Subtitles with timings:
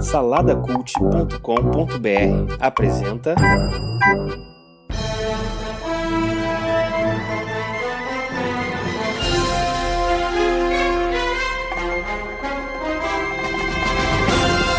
[0.00, 3.36] Saladacult.com.br apresenta.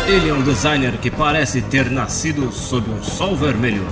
[0.06, 3.86] Ele é um designer que parece ter nascido sob um sol vermelho.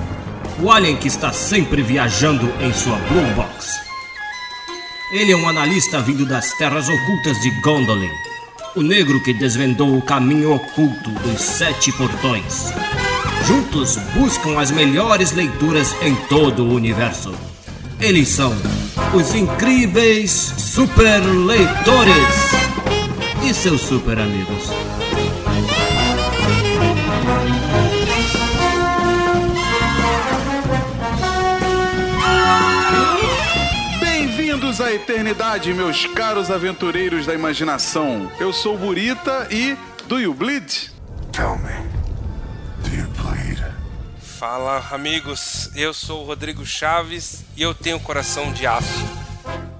[0.63, 3.81] O alien que está sempre viajando em sua Blue Box.
[5.13, 8.28] Ele é um analista vindo das terras ocultas de Gondolin.
[8.77, 12.73] O negro que desvendou o caminho oculto dos sete portões.
[13.47, 17.35] Juntos buscam as melhores leituras em todo o universo.
[17.99, 18.55] Eles são
[19.15, 22.53] os incríveis super leitores
[23.49, 24.71] e seus super amigos.
[34.99, 38.31] Eternidade, meus caros aventureiros da imaginação.
[38.39, 39.77] Eu sou o Burita e.
[40.07, 40.91] Do you bleed?
[41.33, 41.89] Tell me,
[42.83, 43.63] do you bleed?
[44.21, 49.05] Fala amigos, eu sou o Rodrigo Chaves e eu tenho coração de aço.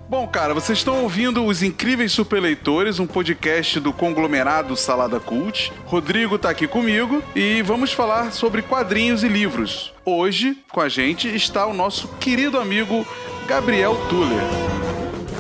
[0.09, 5.73] Bom, cara, vocês estão ouvindo Os Incríveis Superleitores, um podcast do conglomerado Salada Cult.
[5.85, 9.93] Rodrigo tá aqui comigo e vamos falar sobre quadrinhos e livros.
[10.05, 13.07] Hoje, com a gente, está o nosso querido amigo
[13.47, 14.88] Gabriel Tuller.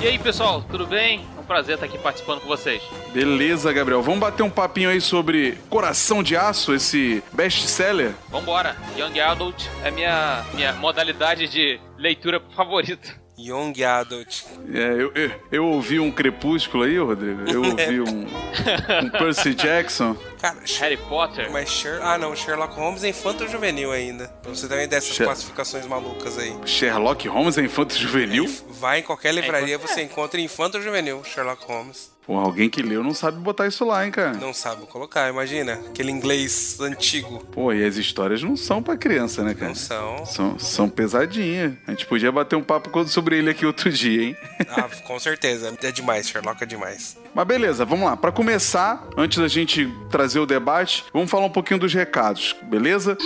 [0.00, 1.26] E aí pessoal, tudo bem?
[1.36, 2.80] É um prazer estar aqui participando com vocês.
[3.12, 4.00] Beleza, Gabriel.
[4.00, 8.12] Vamos bater um papinho aí sobre Coração de Aço, esse best-seller?
[8.28, 8.76] Vambora!
[8.96, 13.27] Young Adult é minha, minha modalidade de leitura favorita.
[13.38, 14.42] Young Adult.
[14.74, 17.48] É, eu, eu, eu ouvi um Crepúsculo aí, Rodrigo.
[17.48, 20.16] Eu ouvi um, um Percy Jackson.
[20.40, 21.50] Cara, Harry Potter.
[21.52, 22.00] mas Sher...
[22.02, 24.28] Ah não, Sherlock Holmes é infanto juvenil ainda.
[24.42, 26.52] Pra você ter uma ideia dessas Sher- classificações malucas aí.
[26.66, 28.46] Sherlock Holmes é infanto juvenil?
[28.68, 32.10] Vai em qualquer livraria, infanto- você encontra infanto juvenil, Sherlock Holmes.
[32.28, 34.34] Pô, alguém que leu não sabe botar isso lá, hein, cara?
[34.34, 35.80] Não sabe colocar, imagina.
[35.88, 37.42] Aquele inglês antigo.
[37.50, 39.68] Pô, e as histórias não são pra criança, né, cara?
[39.68, 40.26] Não são.
[40.26, 41.72] São, são pesadinhas.
[41.86, 44.36] A gente podia bater um papo sobre ele aqui outro dia, hein?
[44.68, 45.74] Ah, com certeza.
[45.82, 47.16] É demais, Sherlock é demais.
[47.34, 48.14] Mas beleza, vamos lá.
[48.14, 53.16] Pra começar, antes da gente trazer o debate, vamos falar um pouquinho dos recados, beleza?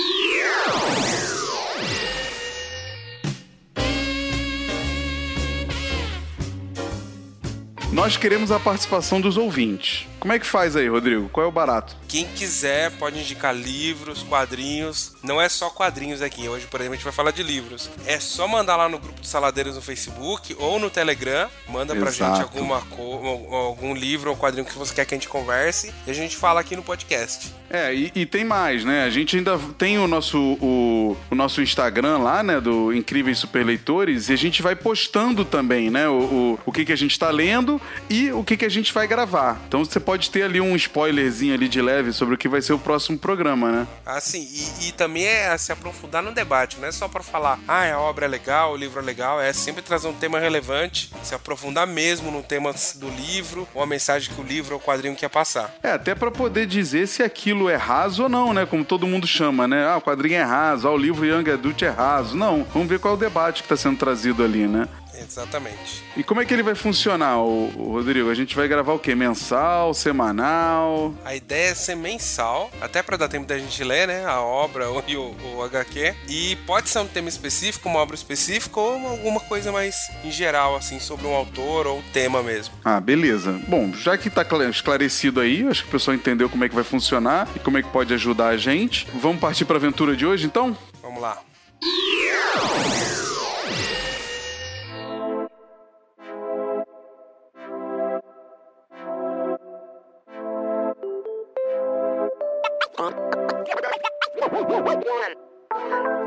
[7.92, 10.06] Nós queremos a participação dos ouvintes.
[10.22, 11.28] Como é que faz aí, Rodrigo?
[11.30, 11.96] Qual é o barato?
[12.06, 15.14] Quem quiser pode indicar livros, quadrinhos.
[15.20, 16.48] Não é só quadrinhos aqui.
[16.48, 17.90] Hoje, por exemplo, a gente vai falar de livros.
[18.06, 21.48] É só mandar lá no grupo de Saladeiros no Facebook ou no Telegram.
[21.68, 22.36] Manda pra Exato.
[22.36, 25.92] gente alguma co- algum livro ou quadrinho que você quer que a gente converse.
[26.06, 27.52] E a gente fala aqui no podcast.
[27.68, 29.02] É, e, e tem mais, né?
[29.02, 32.60] A gente ainda tem o nosso, o, o nosso Instagram lá, né?
[32.60, 36.06] Do Incríveis Superleitores, e a gente vai postando também, né?
[36.08, 38.92] O, o, o que, que a gente tá lendo e o que, que a gente
[38.92, 39.58] vai gravar.
[39.66, 42.72] Então você pode ter ali um spoilerzinho ali de leve sobre o que vai ser
[42.72, 43.86] o próximo programa, né?
[44.04, 46.78] Assim, e, e também é se aprofundar no debate.
[46.78, 49.40] Não é só pra falar, ah, a obra é legal, o livro é legal.
[49.40, 51.10] É sempre trazer um tema relevante.
[51.22, 54.84] Se aprofundar mesmo no tema do livro ou a mensagem que o livro ou o
[54.84, 55.74] quadrinho quer passar.
[55.82, 58.66] É, até pra poder dizer se aquilo é raso ou não, né?
[58.66, 59.86] Como todo mundo chama, né?
[59.86, 62.36] Ah, o quadrinho é raso, ah, o livro Young Adult é raso.
[62.36, 64.88] Não, vamos ver qual é o debate que tá sendo trazido ali, né?
[65.22, 66.02] Exatamente.
[66.16, 68.30] E como é que ele vai funcionar, o, Rodrigo?
[68.30, 69.14] A gente vai gravar o quê?
[69.14, 71.14] Mensal, semanal?
[71.24, 74.24] A ideia é ser mensal, até pra dar tempo da gente ler, né?
[74.24, 76.14] A obra ou e o, o HQ.
[76.28, 80.76] E pode ser um tema específico, uma obra específica ou alguma coisa mais em geral,
[80.76, 82.74] assim, sobre um autor ou tema mesmo.
[82.84, 83.60] Ah, beleza.
[83.68, 86.74] Bom, já que tá cla- esclarecido aí, acho que o pessoal entendeu como é que
[86.74, 89.06] vai funcionar e como é que pode ajudar a gente.
[89.14, 90.76] Vamos partir pra aventura de hoje, então?
[91.02, 91.38] Vamos lá.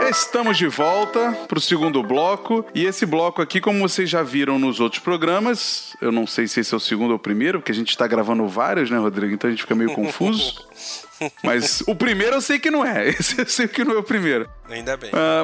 [0.09, 2.65] Estamos de volta pro segundo bloco.
[2.73, 6.59] E esse bloco aqui, como vocês já viram nos outros programas, eu não sei se
[6.59, 9.33] esse é o segundo ou o primeiro, porque a gente tá gravando vários, né, Rodrigo?
[9.33, 10.67] Então a gente fica meio confuso.
[11.43, 13.07] Mas o primeiro eu sei que não é.
[13.09, 14.49] Esse eu sei que não é o primeiro.
[14.69, 15.11] Ainda bem.
[15.13, 15.43] Ah,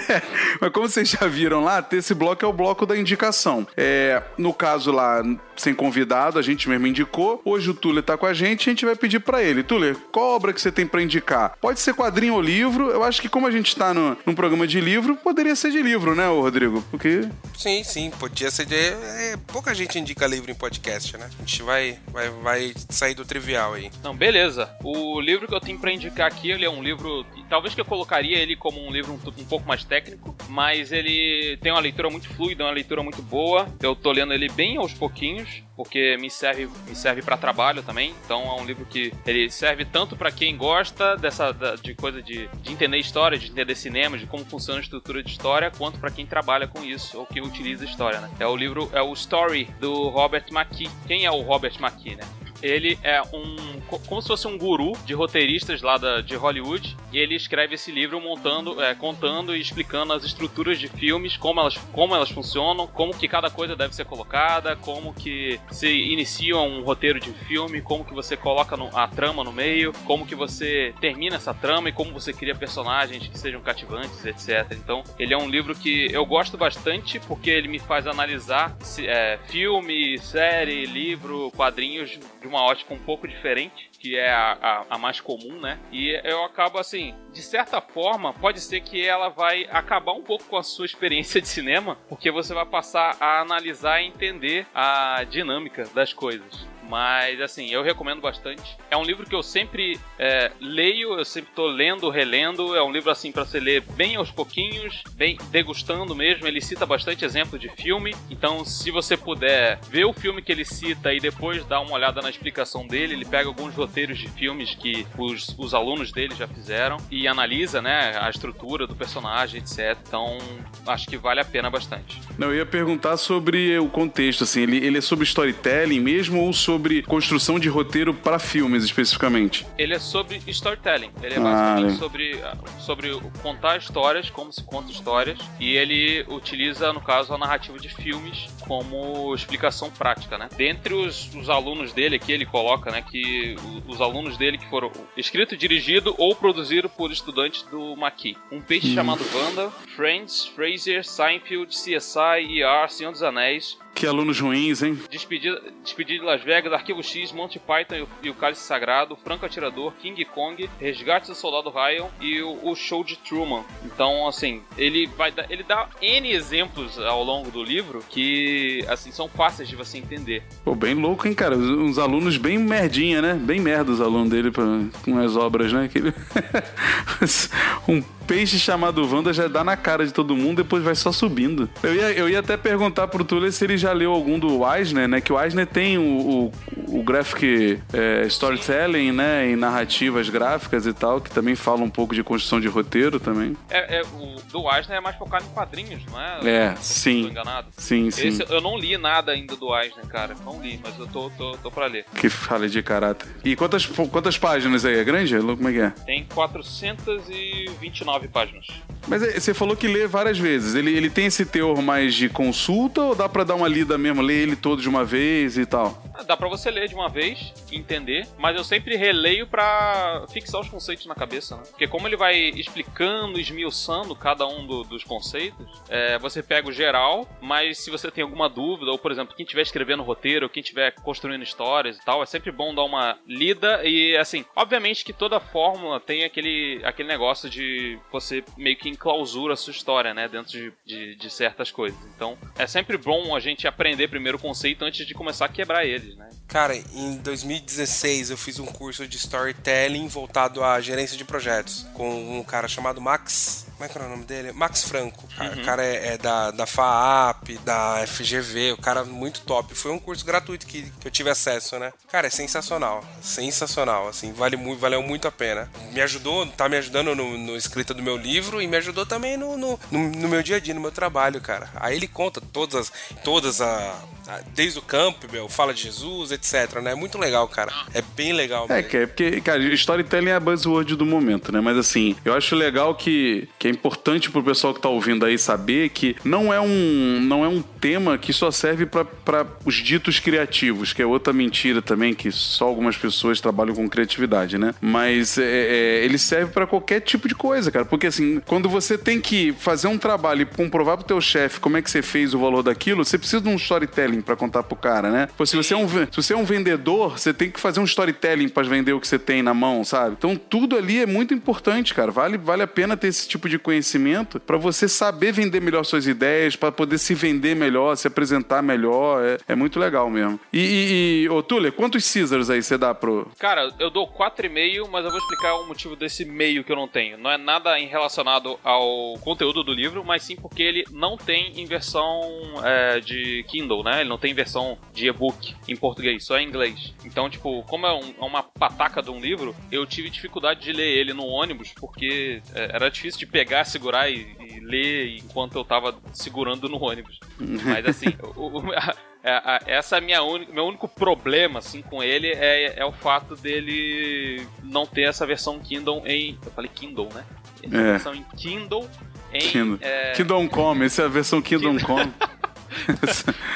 [0.60, 3.66] mas como vocês já viram lá, esse bloco é o bloco da indicação.
[3.76, 5.22] É, no caso lá,
[5.62, 7.40] sem convidado, a gente mesmo indicou.
[7.44, 9.62] Hoje o Tuller tá com a gente, a gente vai pedir pra ele.
[9.62, 11.56] Tuller, qual obra que você tem pra indicar?
[11.60, 12.90] Pode ser quadrinho ou livro.
[12.90, 15.82] Eu acho que como a gente tá no, num programa de livro, poderia ser de
[15.82, 16.82] livro, né, Rodrigo?
[16.90, 18.74] Porque Sim, sim, podia ser de.
[18.74, 21.26] é, pouca gente indica livro em podcast, né?
[21.26, 23.90] A gente vai, vai, vai sair do trivial aí.
[24.02, 24.68] Não, beleza.
[24.82, 27.84] O livro que eu tenho pra indicar aqui, ele é um livro talvez que eu
[27.84, 32.10] colocaria ele como um livro um, um, pouco mais técnico, mas ele tem uma leitura
[32.10, 33.66] muito fluida, uma leitura muito boa.
[33.80, 38.14] Eu tô lendo ele bem aos pouquinhos, porque me serve me serve para trabalho também.
[38.24, 41.52] Então é um livro que ele serve tanto para quem gosta dessa
[41.82, 45.30] de coisa de, de entender história, de entender cinema, de como funciona a estrutura de
[45.30, 48.30] história, quanto para quem trabalha com isso ou que utiliza história, né?
[48.40, 50.90] É o livro é o Story do Robert McKee.
[51.06, 52.24] Quem é o Robert McKee, né?
[52.62, 53.80] Ele é um.
[54.06, 56.96] como se fosse um guru de roteiristas lá da, de Hollywood.
[57.12, 61.60] E ele escreve esse livro montando, é, contando e explicando as estruturas de filmes, como
[61.60, 66.56] elas, como elas funcionam, como que cada coisa deve ser colocada, como que se inicia
[66.56, 70.34] um roteiro de filme, como que você coloca no, a trama no meio, como que
[70.34, 74.72] você termina essa trama e como você cria personagens que sejam cativantes, etc.
[74.72, 79.38] Então, ele é um livro que eu gosto bastante porque ele me faz analisar é,
[79.46, 84.98] filme, série, livro, quadrinhos de uma ótica um pouco diferente, que é a, a, a,
[84.98, 85.78] mais comum, né?
[85.90, 90.44] E eu acabo assim, de certa forma, pode ser que ela vai acabar um pouco
[90.44, 95.24] com a sua experiência de cinema, porque você vai passar a analisar e entender a
[95.24, 96.66] dinâmica das coisas.
[96.88, 98.76] Mas, assim, eu recomendo bastante.
[98.90, 102.74] É um livro que eu sempre é, leio, eu sempre tô lendo, relendo.
[102.74, 106.46] É um livro, assim, para você ler bem aos pouquinhos, bem degustando mesmo.
[106.46, 108.14] Ele cita bastante exemplo de filme.
[108.30, 112.22] Então, se você puder ver o filme que ele cita e depois dar uma olhada
[112.22, 116.46] na explicação dele, ele pega alguns roteiros de filmes que os, os alunos dele já
[116.46, 119.98] fizeram e analisa, né, a estrutura do personagem, etc.
[120.06, 120.38] Então,
[120.86, 122.20] acho que vale a pena bastante.
[122.38, 126.52] Não, eu ia perguntar sobre o contexto, assim, ele, ele é sobre storytelling mesmo ou
[126.52, 129.66] sobre sobre construção de roteiro para filmes especificamente?
[129.78, 131.10] Ele é sobre storytelling.
[131.22, 132.40] Ele é basicamente ah, sobre,
[132.78, 135.38] sobre contar histórias, como se conta histórias.
[135.58, 140.48] E ele utiliza, no caso, a narrativa de filmes como explicação prática, né?
[140.56, 143.56] Dentre os, os alunos dele aqui, ele coloca, né, que
[143.86, 148.36] os alunos dele que foram escrito, dirigido ou produzido por estudantes do Maqui.
[148.52, 148.94] Um peixe hum.
[148.94, 154.98] chamado Wanda, Friends, Fraser, Seinfeld, CSI, ER, Senhor dos Anéis, que alunos ruins, hein?
[155.10, 159.94] Despedida, Despedida de Las Vegas, Arquivo X, Monty Python e o, Cálice Sagrado, Franco Atirador,
[159.94, 163.64] King Kong, Resgate do Soldado Ryan e o, o, Show de Truman.
[163.82, 169.10] Então, assim, ele vai dar, ele dá N exemplos ao longo do livro que, assim,
[169.10, 170.42] são fáceis de você entender.
[170.62, 171.56] Pô, bem louco, hein, cara?
[171.56, 173.32] Uns alunos bem merdinha, né?
[173.32, 174.64] Bem merda os alunos dele pra,
[175.02, 175.88] com as obras, né?
[177.88, 181.68] um peixe chamado Wanda já dá na cara de todo mundo, depois vai só subindo.
[181.82, 185.08] Eu ia, eu ia até perguntar pro Túlio se ele já leu algum do Eisner,
[185.08, 185.20] né?
[185.20, 186.52] Que o Eisner tem o,
[186.98, 189.50] o, graphic é, storytelling, né?
[189.50, 193.56] E narrativas gráficas e tal, que também fala um pouco de construção de roteiro também.
[193.70, 196.48] É, é o do Eisner é mais focado em quadrinhos, não é?
[196.48, 197.26] É, sim.
[197.26, 197.68] enganado.
[197.76, 198.28] Sim, sim.
[198.28, 200.34] Esse, eu não li nada ainda do Eisner, cara.
[200.44, 202.04] Não li, mas eu tô, tô, tô pra ler.
[202.14, 203.28] Que fala de caráter.
[203.44, 204.98] E quantas, quantas páginas aí?
[204.98, 205.36] É grande?
[205.38, 205.90] Como é que é?
[206.04, 208.66] Tem 429 nove páginas.
[209.08, 210.74] Mas é, você falou que lê várias vezes.
[210.74, 214.22] Ele, ele tem esse teor mais de consulta ou dá para dar uma lida mesmo,
[214.22, 216.02] ler ele todo de uma vez e tal?
[216.26, 220.68] Dá para você ler de uma vez, entender, mas eu sempre releio para fixar os
[220.68, 221.62] conceitos na cabeça, né?
[221.70, 226.72] Porque como ele vai explicando, esmiuçando cada um do, dos conceitos, é, você pega o
[226.72, 230.62] geral, mas se você tem alguma dúvida, ou por exemplo, quem estiver escrevendo roteiro, quem
[230.62, 235.12] estiver construindo histórias e tal, é sempre bom dar uma lida e assim, obviamente que
[235.12, 240.28] toda fórmula tem aquele, aquele negócio de você meio que enclausura a sua história, né?
[240.28, 241.98] Dentro de, de, de, certas coisas.
[242.14, 245.84] Então, é sempre bom a gente aprender primeiro o conceito antes de começar a quebrar
[245.84, 246.28] eles, né?
[246.48, 252.38] Cara, em 2016 eu fiz um curso de storytelling voltado à gerência de projetos com
[252.38, 253.66] um cara chamado Max.
[253.76, 254.52] Como é que era o nome dele?
[254.52, 255.22] Max Franco.
[255.38, 255.60] Uhum.
[255.60, 259.74] O cara é, é, da, da FAAP, da FGV, o cara muito top.
[259.74, 261.92] Foi um curso gratuito que, que eu tive acesso, né?
[262.10, 263.04] Cara, é sensacional.
[263.20, 265.70] Sensacional, assim, vale muito, valeu muito a pena.
[265.92, 269.36] Me ajudou, tá me ajudando no, no escrita do meu livro e me ajudou também
[269.36, 271.68] no, no, no, no meu dia a dia, no meu trabalho, cara.
[271.76, 272.92] Aí ele conta todas as,
[273.22, 276.92] todas a, a desde o Campbell, fala de Jesus, etc, né?
[276.92, 277.70] É muito legal, cara.
[277.92, 278.66] É bem legal.
[278.70, 281.60] É, que é porque, cara, storytelling é a buzzword do momento, né?
[281.60, 285.38] Mas assim, eu acho legal que, que é importante pro pessoal que tá ouvindo aí
[285.38, 290.18] saber que não é um, não é um tema que só serve para os ditos
[290.18, 294.74] criativos, que é outra mentira também, que só algumas pessoas trabalham com criatividade, né?
[294.80, 297.84] Mas é, é, ele serve para qualquer tipo de coisa, cara.
[297.84, 301.76] Porque assim, quando você tem que fazer um trabalho e comprovar pro teu chefe como
[301.76, 304.76] é que você fez o valor daquilo, você precisa de um storytelling para contar pro
[304.76, 305.28] cara, né?
[305.36, 307.84] Pô, se você é um, se você é um vendedor, você tem que fazer um
[307.84, 310.16] storytelling para vender o que você tem na mão, sabe?
[310.18, 312.10] Então tudo ali é muito importante, cara.
[312.10, 316.06] Vale, vale a pena ter esse tipo de conhecimento para você saber vender melhor suas
[316.06, 319.22] ideias, para poder se vender melhor, se apresentar melhor.
[319.24, 320.38] É, é muito legal mesmo.
[320.52, 323.30] E, e, e ô Tuller, quantos Caesars aí você dá pro.
[323.38, 326.88] Cara, eu dou 4,5, mas eu vou explicar o motivo desse meio que eu não
[326.88, 327.18] tenho.
[327.18, 331.52] Não é nada em relacionado ao conteúdo do livro, mas sim porque ele não tem
[331.60, 332.22] em versão
[332.64, 334.00] é, de Kindle, né?
[334.00, 336.94] Ele não tem versão de e-book em português, só em inglês.
[337.04, 340.72] Então, tipo, como é, um, é uma pataca de um livro, eu tive dificuldade de
[340.72, 345.56] ler ele no ônibus, porque é, era difícil de pegar, segurar e, e ler enquanto
[345.56, 347.18] eu tava segurando no ônibus.
[347.38, 352.02] Mas assim, o, o, a, a, essa é minha única, meu único problema assim com
[352.02, 357.08] ele é, é o fato dele não ter essa versão Kindle em, eu falei Kindle,
[357.14, 357.24] né?
[357.62, 357.90] Essa É.
[357.92, 358.88] versão em Kindle
[359.32, 359.78] em Kindle.
[359.82, 362.12] é, Kingdom Come, essa é a versão Kingdom Come.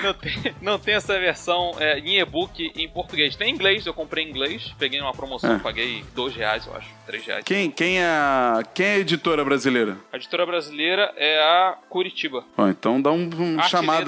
[0.03, 3.37] não, tem, não tem essa versão é, em e-book em português.
[3.37, 5.59] Tem em inglês, eu comprei em inglês, peguei uma promoção, É.
[5.59, 7.45] paguei dois reais, eu acho, três reais.
[7.45, 9.97] Quem, quem, é, a- quem é a editora brasileira?
[10.13, 12.45] A editora brasileira é a Curitiba.
[12.57, 13.57] Ó, então dá um, um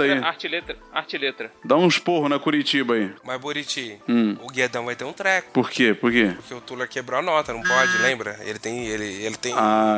[0.00, 0.25] letra, aí.
[0.25, 1.52] Arte letra, arte letra.
[1.64, 3.11] Dá uns porros na Curitiba aí.
[3.25, 4.37] Mas, Buriti, Hum.
[4.42, 5.50] o Guedão vai ter um treco.
[5.52, 5.94] Por quê?
[5.94, 6.32] Por quê?
[6.37, 8.38] Porque o Tuller quebrou a nota, não pode, lembra?
[8.42, 8.87] Ele tem.
[8.87, 9.52] Ele, ele tem.
[9.56, 9.97] Ah,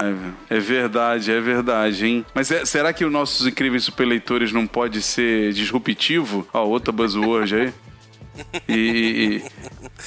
[0.51, 2.27] é verdade, é verdade, hein?
[2.35, 6.47] Mas é- será que os nossos incríveis superleitores não pode ser disruptivo?
[6.53, 7.73] Ó, outra buzzword aí.
[8.69, 9.43] E,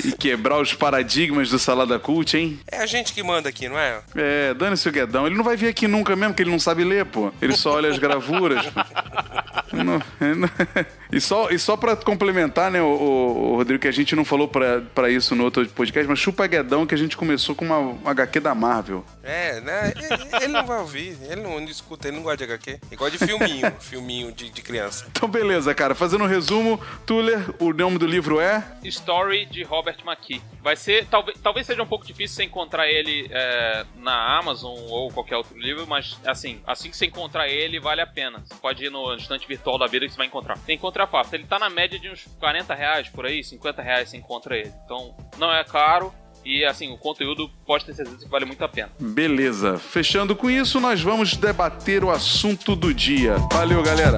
[0.04, 2.60] e- quebrar os paradigmas do Salada Cult, hein?
[2.72, 4.02] É a gente que manda aqui, não é?
[4.16, 5.26] É, dane-se o Guedão.
[5.26, 7.32] Ele não vai vir aqui nunca mesmo, porque ele não sabe ler, pô.
[7.42, 8.66] Ele só olha as gravuras.
[9.74, 10.02] não-
[10.36, 10.50] não-
[11.12, 14.26] E só, e só pra complementar, né, o, o- o Rodrigo, que a gente não
[14.26, 17.64] falou pra, pra isso no outro podcast, mas chupa Guedão que a gente começou com
[17.66, 19.06] uma, uma HQ da Marvel.
[19.24, 19.94] É, né?
[19.96, 22.70] Ele, ele não vai ouvir, ele não, não escuta, ele não gosta de HQ.
[22.72, 25.06] Ele gosta de filminho, filminho de, de criança.
[25.10, 25.96] Então, beleza, cara.
[25.96, 28.64] Fazendo um resumo, Tuller, o nome do livro é.
[28.84, 30.42] Story de Robert McKee.
[30.62, 35.12] Vai ser, talvez, talvez seja um pouco difícil você encontrar ele é, na Amazon ou
[35.12, 38.44] qualquer outro livro, mas assim, assim que você encontrar ele, vale a pena.
[38.46, 40.58] Você pode ir no estante virtual da vida que você vai encontrar.
[40.58, 41.36] Você encontra fácil.
[41.36, 44.74] Ele tá na média de uns 40 reais por aí, 50 reais você encontra ele.
[44.86, 46.14] Então, não é caro.
[46.46, 48.90] E assim, o conteúdo pode ter certeza que vale muito a pena.
[49.00, 49.78] Beleza.
[49.78, 53.36] Fechando com isso, nós vamos debater o assunto do dia.
[53.52, 54.18] Valeu, galera.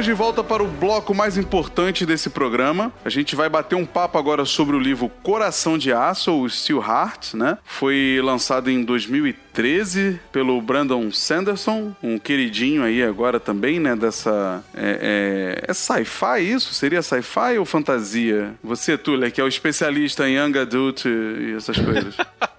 [0.00, 2.90] Estamos de volta para o bloco mais importante desse programa.
[3.04, 6.80] A gente vai bater um papo agora sobre o livro Coração de Aço, ou Steel
[6.80, 7.58] Heart, né?
[7.66, 13.94] Foi lançado em 2013 pelo Brandon Sanderson, um queridinho aí agora também, né?
[13.94, 14.64] Dessa.
[14.74, 16.72] É, é, é sci-fi isso?
[16.72, 18.54] Seria sci-fi ou fantasia?
[18.64, 22.16] Você, Tuller, que é o especialista em Young Adult e essas coisas.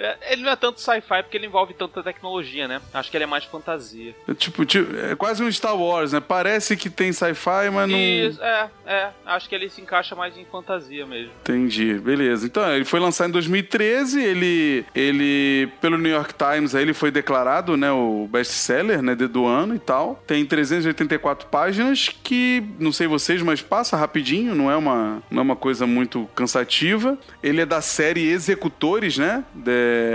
[0.00, 2.80] É, Ele não é tanto sci-fi porque ele envolve tanta tecnologia, né?
[2.92, 4.14] Acho que ele é mais fantasia.
[4.26, 6.20] É tipo, tipo, é quase um Star Wars, né?
[6.20, 7.98] Parece que tem sci-fi, mas não.
[7.98, 9.08] É, é.
[9.26, 11.30] Acho que ele se encaixa mais em fantasia mesmo.
[11.42, 12.46] Entendi, beleza.
[12.46, 17.10] Então, ele foi lançado em 2013, ele, ele pelo New York Times, aí ele foi
[17.10, 20.22] declarado, né, o best-seller, né, de- do ano e tal.
[20.26, 25.42] Tem 384 páginas que, não sei vocês, mas passa rapidinho, não é uma, não é
[25.42, 27.18] uma coisa muito cansativa.
[27.42, 29.44] Ele é da série Executores, né,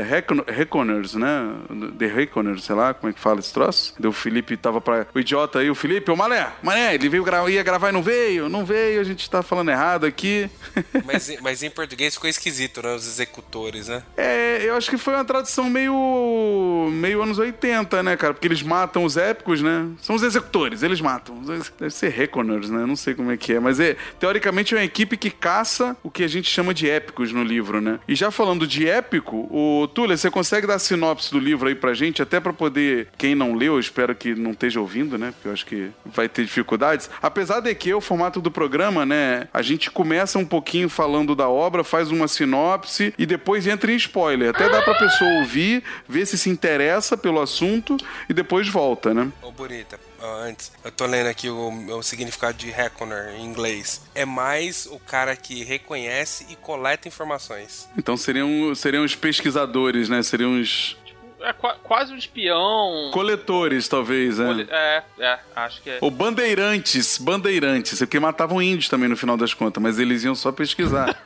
[0.08, 1.54] Recon Reconers, né,
[1.98, 3.94] The Reconers, sei lá como é que fala esse troço.
[4.04, 5.08] O Felipe tava pra...
[5.14, 7.50] O idiota aí, o Felipe, o Mané, Mané, ele veio gra...
[7.50, 10.50] ia gravar e não veio, não veio, a gente tá falando errado aqui.
[11.06, 12.94] Mas, em- mas em português ficou esquisito, né?
[12.96, 14.04] Os executores, né?
[14.18, 16.90] É, eu acho que foi uma tradução meio.
[16.92, 18.34] meio anos 80, né, cara?
[18.34, 19.88] Porque eles matam os épicos, né?
[20.02, 21.36] São os executores, eles matam.
[21.80, 22.86] Deve ser Reconers, né?
[22.86, 23.60] Não sei como é que é.
[23.60, 27.32] Mas é, teoricamente é uma equipe que caça o que a gente chama de épicos
[27.32, 28.00] no livro, né?
[28.08, 31.76] E já falando de épico, o Túlio, você consegue dar a sinopse do livro aí
[31.76, 33.08] pra gente, até pra poder.
[33.18, 35.32] Quem não leu, eu espero que não esteja ouvindo, né?
[35.32, 37.10] Porque eu acho que vai ter dificuldades.
[37.22, 39.48] Apesar de que o formato do programa, né?
[39.54, 43.96] A gente começa um pouquinho falando da obra, faz uma sinopse e depois entra em
[43.96, 44.50] spoiler.
[44.50, 47.98] Até dá pra pessoa ouvir, ver se se interessa pelo assunto
[48.30, 49.32] e depois volta, né?
[49.42, 54.02] Ô, Bonita, ó, antes, eu tô lendo aqui o, o significado de Reckoner em inglês.
[54.14, 57.88] É mais o cara que reconhece e coleta informações.
[57.98, 60.22] Então seriam, seriam os pesquisadores, né?
[60.24, 60.98] Seriam os.
[61.06, 63.10] Tipo, é qua- quase um espião.
[63.14, 64.46] Coletores, talvez, é.
[64.46, 65.98] Cole- É, é, acho que é.
[66.02, 70.52] Ou bandeirantes, bandeirantes, porque matavam índios também no final das contas, mas eles iam só
[70.52, 71.16] pesquisar.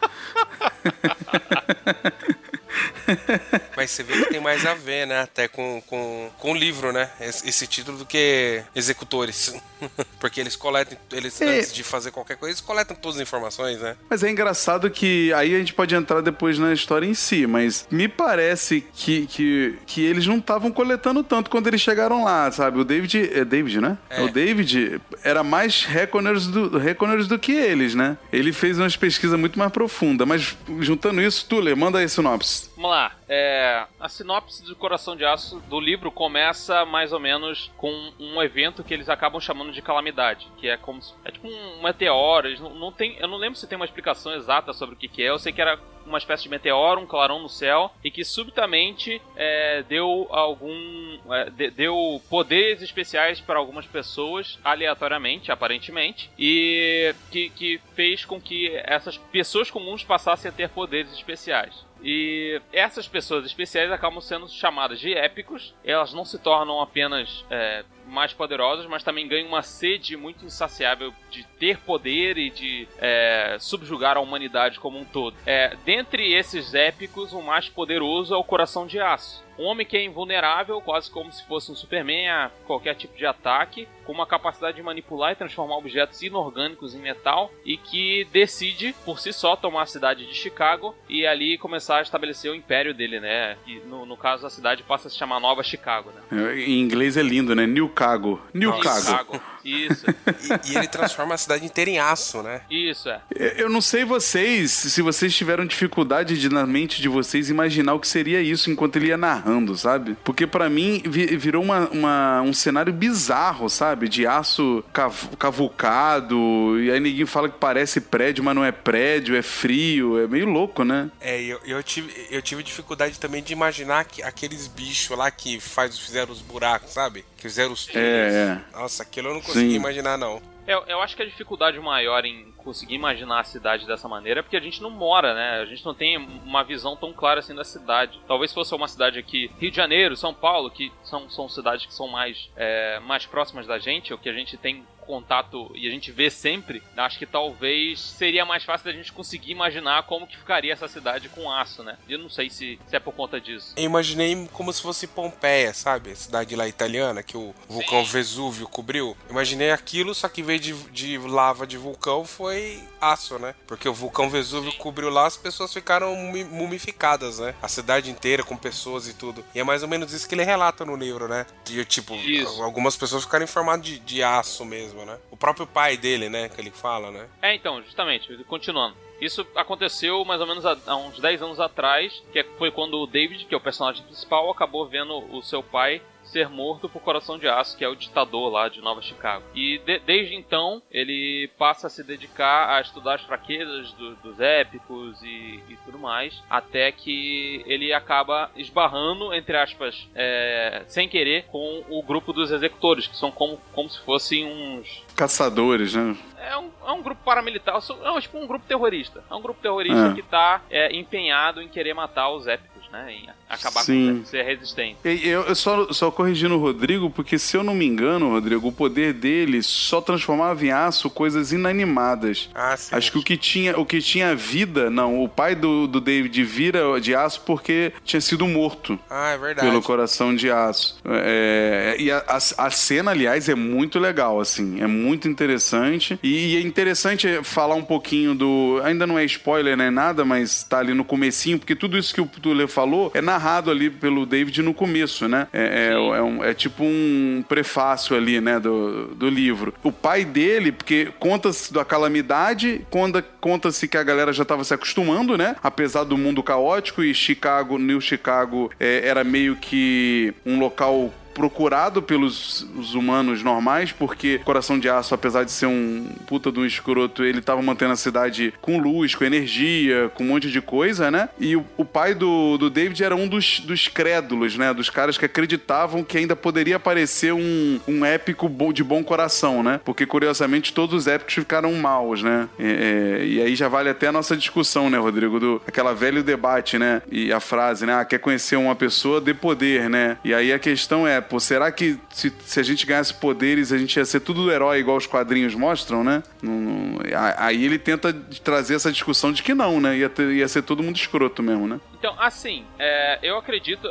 [3.89, 5.21] Você vê que tem mais a ver, né?
[5.21, 7.09] Até com, com, com o livro, né?
[7.19, 9.55] Esse título do que executores.
[10.19, 11.45] Porque eles coletam, eles, É.
[11.59, 13.95] antes de fazer qualquer coisa, eles coletam todas as informações, né?
[14.09, 17.87] Mas é engraçado que aí a gente pode entrar depois na história em si, mas
[17.89, 22.79] me parece que, que, que eles não estavam coletando tanto quando eles chegaram lá, sabe?
[22.79, 23.29] O David.
[23.33, 23.97] É David, né?
[24.09, 24.21] É.
[24.21, 28.17] O David era mais Reckoners do, Reckoners do que eles, né?
[28.31, 32.69] Ele fez umas pesquisas muito mais profundas, mas juntando isso, Tuller, manda aí sinopse.
[32.75, 33.11] Vamos lá.
[33.31, 38.41] É, a sinopse do Coração de Aço do livro começa mais ou menos com um
[38.41, 40.08] evento que eles acabam chamando de calamidade,
[40.57, 42.49] que é como se, é tipo um meteoro.
[42.59, 45.23] Não, não tem, eu não lembro se tem uma explicação exata sobre o que, que
[45.23, 45.29] é.
[45.29, 49.21] Eu sei que era uma espécie de meteoro, um clarão no céu e que subitamente
[49.35, 57.49] é, deu algum é, de- deu poderes especiais para algumas pessoas aleatoriamente, aparentemente, e que,
[57.51, 61.87] que fez com que essas pessoas comuns passassem a ter poderes especiais.
[62.01, 65.73] E essas pessoas especiais acabam sendo chamadas de épicos.
[65.83, 71.13] Elas não se tornam apenas é, mais poderosas, mas também ganham uma sede muito insaciável
[71.29, 75.35] de ter poder e de é, subjugar a humanidade como um todo.
[75.45, 79.43] É, dentre esses épicos, o mais poderoso é o Coração de Aço.
[79.59, 83.25] Um homem que é invulnerável, quase como se fosse um Superman a qualquer tipo de
[83.25, 88.95] ataque, com uma capacidade de manipular e transformar objetos inorgânicos em metal e que decide
[89.03, 92.93] por si só tomar a cidade de Chicago e ali começar a estabelecer o império
[92.93, 93.57] dele, né?
[93.67, 96.57] E no, no caso a cidade passa a se chamar Nova Chicago, né?
[96.57, 97.67] Em inglês é lindo, né?
[97.67, 98.41] New Cago.
[98.53, 99.01] New Cago.
[99.01, 99.41] Chicago.
[99.63, 100.05] Isso,
[100.39, 102.61] E, e ele transforma a cidade inteira em aço, né?
[102.69, 103.21] isso é.
[103.57, 107.99] Eu não sei vocês, se vocês tiveram dificuldade de, na mente de vocês, imaginar o
[107.99, 109.17] que seria isso enquanto ele ia
[109.49, 110.15] narrando, sabe?
[110.23, 114.07] Porque pra mim vi- virou uma, uma- um cenário bizarro, sabe?
[114.07, 119.35] De aço cav- cavucado, e aí ninguém fala que parece prédio, mas não é prédio,
[119.35, 121.09] é frio, é meio louco, né?
[121.19, 125.59] É, eu, eu, tive, eu tive dificuldade também de imaginar que, aqueles bichos lá que
[125.59, 127.25] faz, fizeram os buracos, sabe?
[127.37, 128.03] Que fizeram os túneis.
[128.33, 129.75] É, Nossa, aquilo eu não consegui Sim.
[129.75, 130.41] imaginar, não.
[130.69, 134.43] Eu, eu acho que a dificuldade maior em conseguir imaginar a cidade dessa maneira é
[134.43, 135.61] porque a gente não mora, né?
[135.61, 138.21] A gente não tem uma visão tão clara assim da cidade.
[138.27, 141.93] Talvez fosse uma cidade aqui, Rio de Janeiro, São Paulo, que são, são cidades que
[141.95, 145.91] são mais, é, mais próximas da gente, ou que a gente tem contato e a
[145.91, 150.37] gente vê sempre, acho que talvez seria mais fácil da gente conseguir imaginar como que
[150.37, 151.97] ficaria essa cidade com aço, né?
[152.07, 153.73] Eu não sei se, se é por conta disso.
[153.75, 156.11] Eu imaginei como se fosse Pompeia, sabe?
[156.11, 159.17] A cidade lá italiana que o vulcão Vesúvio cobriu.
[159.29, 163.55] Imaginei aquilo, só que em vez de, de lava de vulcão foi aço, né?
[163.65, 167.55] Porque o vulcão Vesúvio cobriu lá, as pessoas ficaram mumi- mumificadas, né?
[167.61, 169.43] A cidade inteira com pessoas e tudo.
[169.55, 171.45] E é mais ou menos isso que ele relata no livro, né?
[171.65, 172.61] De, tipo, Isso.
[172.61, 175.19] algumas pessoas ficaram em formato de, de aço mesmo, né?
[175.31, 176.49] O próprio pai dele, né?
[176.49, 177.27] Que ele fala, né?
[177.41, 178.95] É, então, justamente, continuando.
[179.21, 182.97] Isso aconteceu mais ou menos há, há uns 10 anos atrás, que é- foi quando
[182.99, 187.01] o David, que é o personagem principal, acabou vendo o seu pai ser morto por
[187.01, 189.43] Coração de Aço, que é o ditador lá de Nova Chicago.
[189.55, 194.39] E de- desde então, ele passa a se dedicar a estudar as fraquezas do- dos
[194.39, 201.45] épicos e, e tudo mais, até que ele acaba esbarrando, entre aspas, é, sem querer,
[201.45, 206.15] com o grupo dos executores, que são como, como se fossem uns Caçadores, né?
[206.39, 209.23] é um, é um grupo paramilitar, é um, tipo um grupo terrorista.
[209.29, 210.13] É um grupo terrorista É.
[210.13, 213.11] que tá é, empenhado em querer matar os épicos, né?
[213.13, 214.19] Em acabar Sim.
[214.19, 214.97] com ser resistente.
[215.05, 218.67] E Eu, eu só, só corrigindo o Rodrigo, porque se eu não me engano, Rodrigo,
[218.67, 222.49] o poder dele só transformava em aço coisas inanimadas.
[222.53, 222.95] Ah, sim.
[222.95, 226.43] Acho que o que tinha, o que tinha vida, não, o pai do, do David
[226.43, 229.67] vira de aço porque tinha sido morto Ah, é verdade.
[229.67, 230.97] pelo coração de aço.
[231.05, 236.19] É, e a, a- a cena, aliás, é muito legal, assim, é muito interessante.
[236.21, 238.79] E, é interessante falar um pouquinho do.
[238.83, 242.21] Ainda não é spoiler, nem nada, mas tá ali no comecinho, porque tudo isso que
[242.21, 245.47] o Tule falou é narrado ali pelo David no começo, né?
[245.51, 249.73] É, é, é um- é tipo um prefácio ali, né, do, do livro.
[249.83, 254.73] O pai dele, porque conta-se da calamidade, conta- conta-se que a galera já estava se
[254.73, 255.55] acostumando, né?
[255.61, 262.01] Apesar do mundo caótico e Chicago, New Chicago, é, era meio que um local procurado
[262.01, 266.65] pelos os humanos normais, porque Coração de Aço, apesar de ser um puta de um
[266.65, 271.09] escroto, ele tava mantendo a cidade com luz, com energia, com um monte de coisa,
[271.09, 271.29] né?
[271.39, 274.73] E o, o pai do, do David era um dos, dos crédulos, né?
[274.73, 279.79] Dos caras que acreditavam que ainda poderia aparecer um, um épico de bom coração, né?
[279.85, 282.49] Porque, curiosamente, todos os épicos ficaram maus, né?
[282.59, 285.39] É, é, e aí já vale até a nossa discussão, né, Rodrigo?
[285.39, 287.01] Do, aquela velho debate, né?
[287.09, 287.93] E a frase, né?
[287.93, 290.17] Ah, quer conhecer uma pessoa, dê poder, né?
[290.21, 293.77] E aí a questão é, pô, será que se, se a gente ganhasse poderes, a
[293.77, 296.23] gente ia ser tudo herói igual os quadrinhos mostram, né?
[296.41, 296.97] Não-
[297.37, 298.11] aí ele tenta
[298.43, 299.97] trazer essa discussão de que não, né?
[299.97, 301.79] Ia, ter- ia ser todo mundo escroto mesmo, né?
[301.97, 303.89] Então, assim, é, eu acredito.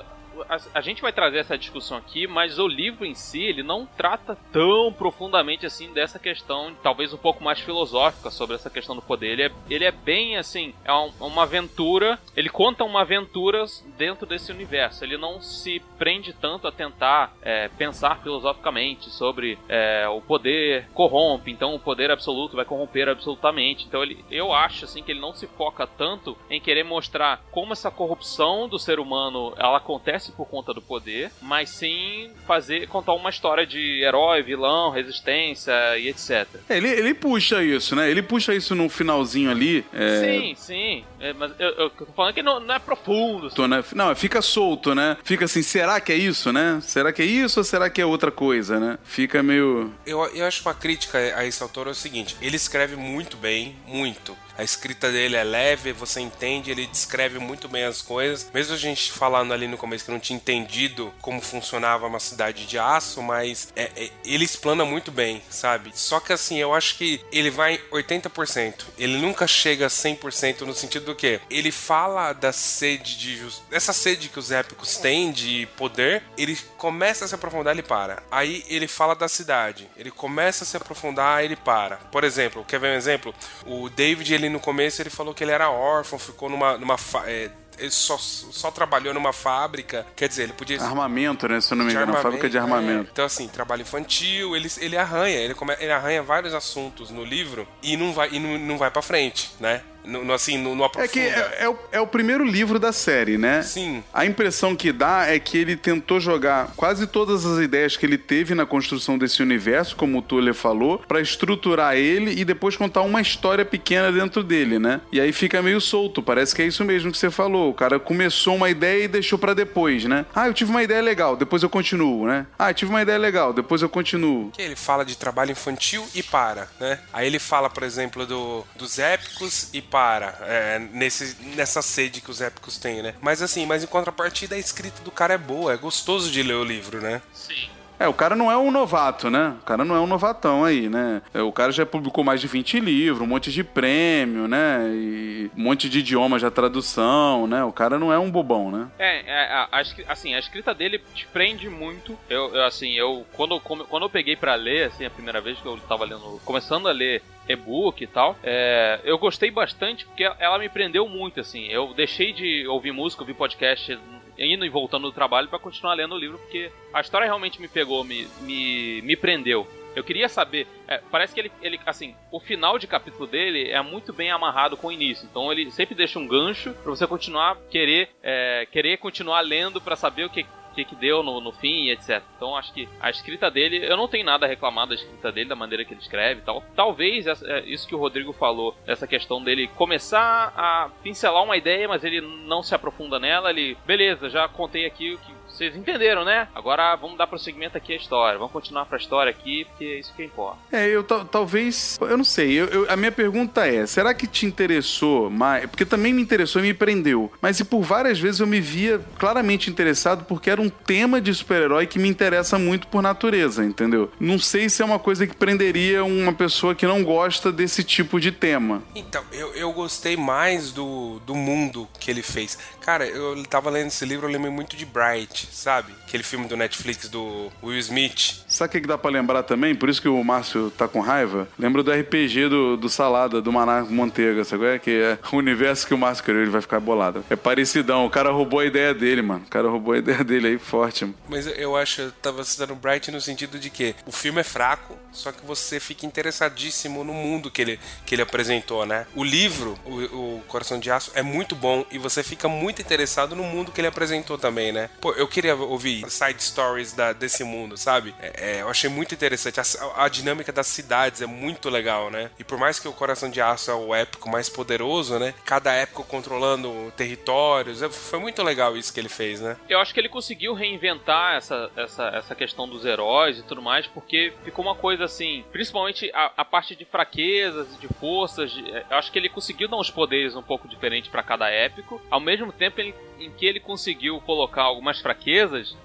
[0.49, 3.87] A, a gente vai trazer essa discussão aqui, mas o livro em si, ele não
[3.87, 9.03] trata tão profundamente assim dessa questão, talvez um pouco mais filosófica sobre essa questão do
[9.03, 9.29] poder.
[9.33, 12.19] Ele é, ele é bem assim, é um- uma aventura.
[12.37, 13.65] Ele conta uma aventura
[13.97, 15.05] dentro desse universo.
[15.05, 21.51] Ele não se prende tanto a tentar é, pensar filosoficamente sobre é, o poder corrompe,
[21.51, 23.87] então o poder absoluto vai corromper absolutamente.
[23.87, 27.73] Então ele, eu acho assim que ele não se foca tanto em querer mostrar como
[27.73, 33.13] essa corrupção do ser humano ela acontece por conta do poder, mas sim fazer contar
[33.15, 36.47] uma história de herói, vilão, resistência e etc.
[36.69, 38.11] É, Ele, ele puxa isso, né?
[38.11, 39.85] Ele puxa isso no finalzinho ali.
[39.93, 41.05] É, Sim, sim.
[41.21, 43.47] É, mas eu, eu tô falando que não, não é profundo.
[43.49, 43.57] assim.
[43.57, 43.83] tô, né?
[43.95, 45.17] Não, fica solto, né?
[45.25, 46.79] Fica assim, será que é isso, né?
[46.83, 48.99] Será que é isso ou será que é outra coisa, né?
[49.05, 49.93] Fica meio.
[50.07, 53.77] Eu, eu acho uma crítica a esse autor é o seguinte: ele escreve muito bem,
[53.87, 54.37] muito.
[54.59, 58.51] A escrita dele é leve, você entende, ele descreve muito bem as coisas.
[58.53, 62.67] Mesmo a gente falando ali no começo que não tinha entendido como funcionava uma cidade
[62.67, 65.93] de aço, mas é- é- ele explana muito bem, sabe?
[65.95, 68.87] Só que assim, eu acho que ele vai 80%.
[68.99, 73.63] Ele nunca chega a 100% no sentido do que ele fala da sede de jus-
[73.71, 78.23] essa sede que os épicos têm de poder, ele começa a se aprofundar, ele para.
[78.31, 81.97] Aí ele fala da cidade, ele começa a se aprofundar, ele para.
[82.11, 83.33] Por exemplo, quer ver um exemplo?
[83.65, 87.51] O David, ele no começo ele falou que ele era órfão, ficou numa numa é,
[87.79, 91.61] ele só, só trabalhou numa fábrica, quer dizer, ele podia Armamento, né?
[91.61, 93.09] Se eu não me engano, fábrica de armamento.
[93.09, 93.11] é.
[93.13, 97.67] Então, assim, trabalho infantil, ele, ele arranha, ele, come, ele arranha vários assuntos no livro
[97.83, 99.83] e não vai, e não, não vai pra frente, né?
[100.09, 102.93] No, no- assim, no, no É que é, é o, é o primeiro livro da
[102.93, 103.63] série, né?
[103.63, 104.03] Sim.
[104.13, 108.17] A impressão que dá é que ele tentou jogar quase todas as ideias que ele
[108.17, 113.03] teve na construção desse universo, como o Tuller falou, pra estruturar ele e depois contar
[113.03, 115.01] uma história pequena dentro dele, né?
[115.13, 117.71] E aí fica meio solto, parece que é isso mesmo que você falou.
[117.71, 120.25] O cara começou uma ideia e deixou pra depois, né?
[120.35, 122.47] Ah, eu tive uma ideia legal, depois eu continuo, né?
[122.59, 124.51] Ah, eu tive uma ideia legal, depois eu continuo.
[124.53, 126.99] Que ele fala de trabalho infantil e para, né?
[127.13, 129.98] Aí ele fala, por exemplo, do, dos épicos e para,
[130.43, 133.15] é, nesse, nessa sede que os épicos têm, né?
[133.21, 136.55] Mas assim, mas em contrapartida a escrita do cara é boa, é gostoso de ler
[136.55, 137.21] o livro, né?
[137.33, 137.69] Sim.
[137.99, 139.57] É, o cara não é um novato, né?
[139.61, 141.21] O cara não é um novatão aí, né?
[141.35, 144.89] É, O cara já publicou mais de 20 livros, um monte de prêmio, né?
[144.93, 147.65] E um monte de idioma já tradução, né?
[147.65, 148.89] O cara não é um bobão, né?
[148.99, 149.83] É, é, a, a
[150.13, 152.17] assim, a escrita dele te prende muito.
[152.29, 155.67] Eu, eu, assim, eu quando, quando eu peguei pra ler, assim, a primeira vez que
[155.67, 160.59] eu tava lendo, começando a ler e-book e tal, é, eu gostei bastante porque ela
[160.59, 161.67] me prendeu muito, assim.
[161.69, 163.99] Eu deixei de ouvir música, ouvir podcast
[164.39, 167.69] indo e voltando do trabalho pra continuar lendo o livro porque a história realmente me
[167.69, 169.67] pegou, me, me, me prendeu.
[169.97, 173.83] Eu queria saber, é, parece que ele, ele, assim, o final de capítulo dele é
[173.83, 175.27] muito bem amarrado com o início.
[175.29, 179.97] Então ele sempre deixa um gancho pra você continuar querer, é, querer continuar lendo pra
[179.97, 180.47] saber o que
[180.79, 182.23] que, que deu no, no fim etc.
[182.37, 185.49] Então acho que a escrita dele, eu não tenho nada a reclamar da escrita dele,
[185.49, 186.63] da maneira que ele escreve e tal.
[186.75, 191.89] Talvez é, isso que o Rodrigo falou, essa questão dele começar a pincelar uma ideia,
[191.89, 193.51] mas ele não se aprofunda nela.
[193.51, 196.49] Ele, beleza, já contei aqui o que vocês entenderam, né?
[196.55, 198.39] Agora vamos dar prosseguimento aqui à história.
[198.39, 200.59] Vamos continuar pra história aqui, porque é isso que importa.
[200.73, 201.99] É, eu tal- talvez.
[202.01, 202.53] Eu não sei.
[202.61, 205.67] eu- eu- a minha pergunta é: será que te interessou mais?
[205.69, 207.31] Porque também me interessou e me prendeu.
[207.41, 211.33] Mas e por várias vezes eu me via claramente interessado porque era um tema de
[211.35, 214.11] super-herói que me interessa muito por natureza, entendeu?
[214.21, 218.21] Não sei se é uma coisa que prenderia uma pessoa que não gosta desse tipo
[218.21, 218.83] de tema.
[218.95, 222.59] Então, eu, eu gostei mais do, do mundo que ele fez.
[222.81, 225.93] Cara, eu tava lendo esse livro, eu lembrei muito de Bright, sabe?
[226.07, 228.43] Aquele filme do Netflix do Will Smith.
[228.49, 229.75] Sabe o que dá pra lembrar também?
[229.75, 231.47] Por isso que o Márcio tá com raiva?
[231.59, 234.79] Lembra do RPG do, do Salada, do Maná Manteiga, sabe qual é?
[234.79, 237.25] Que é o universo que o Márcio criou, ele vai ficar bolado.
[237.29, 239.45] É parecidão, o cara roubou a ideia dele, mano.
[239.47, 241.17] O cara roubou a ideia dele aí forte, mano.
[241.29, 244.45] Mas eu- eu acho, eu tava citando Bright no sentido de que o filme é
[244.45, 249.07] fraco, só que você fica interessadíssimo no mundo que ele, que ele apresentou, né?
[249.15, 253.35] O livro, o, o Coração de Aço, é muito bom e você fica muito interessado
[253.37, 254.89] no mundo que ele apresentou também, né?
[255.01, 258.15] Pô, eu queria ouvir side stories da, desse mundo, sabe?
[258.21, 259.61] É, é, eu achei muito interessante.
[259.61, 259.65] A,
[260.05, 262.31] a, dinâmica das cidades é muito legal, né?
[262.39, 265.35] E por mais que o Coração de Aço é o épico mais poderoso, né?
[265.45, 267.83] Cada épico controlando territórios.
[267.83, 269.57] É, foi muito legal isso que ele fez, né?
[269.69, 273.87] Eu acho que ele conseguiu reinventar essa, essa, essa questão dos heróis e tudo mais,
[273.87, 278.51] porque ficou uma coisa assim, principalmente a, a parte de fraquezas e de forças.
[278.51, 282.01] De, eu acho que ele conseguiu dar uns poderes um pouco diferentes para cada épico,
[282.11, 285.18] ao mesmo tempo ele, em que ele conseguiu colocar algumas fraquezas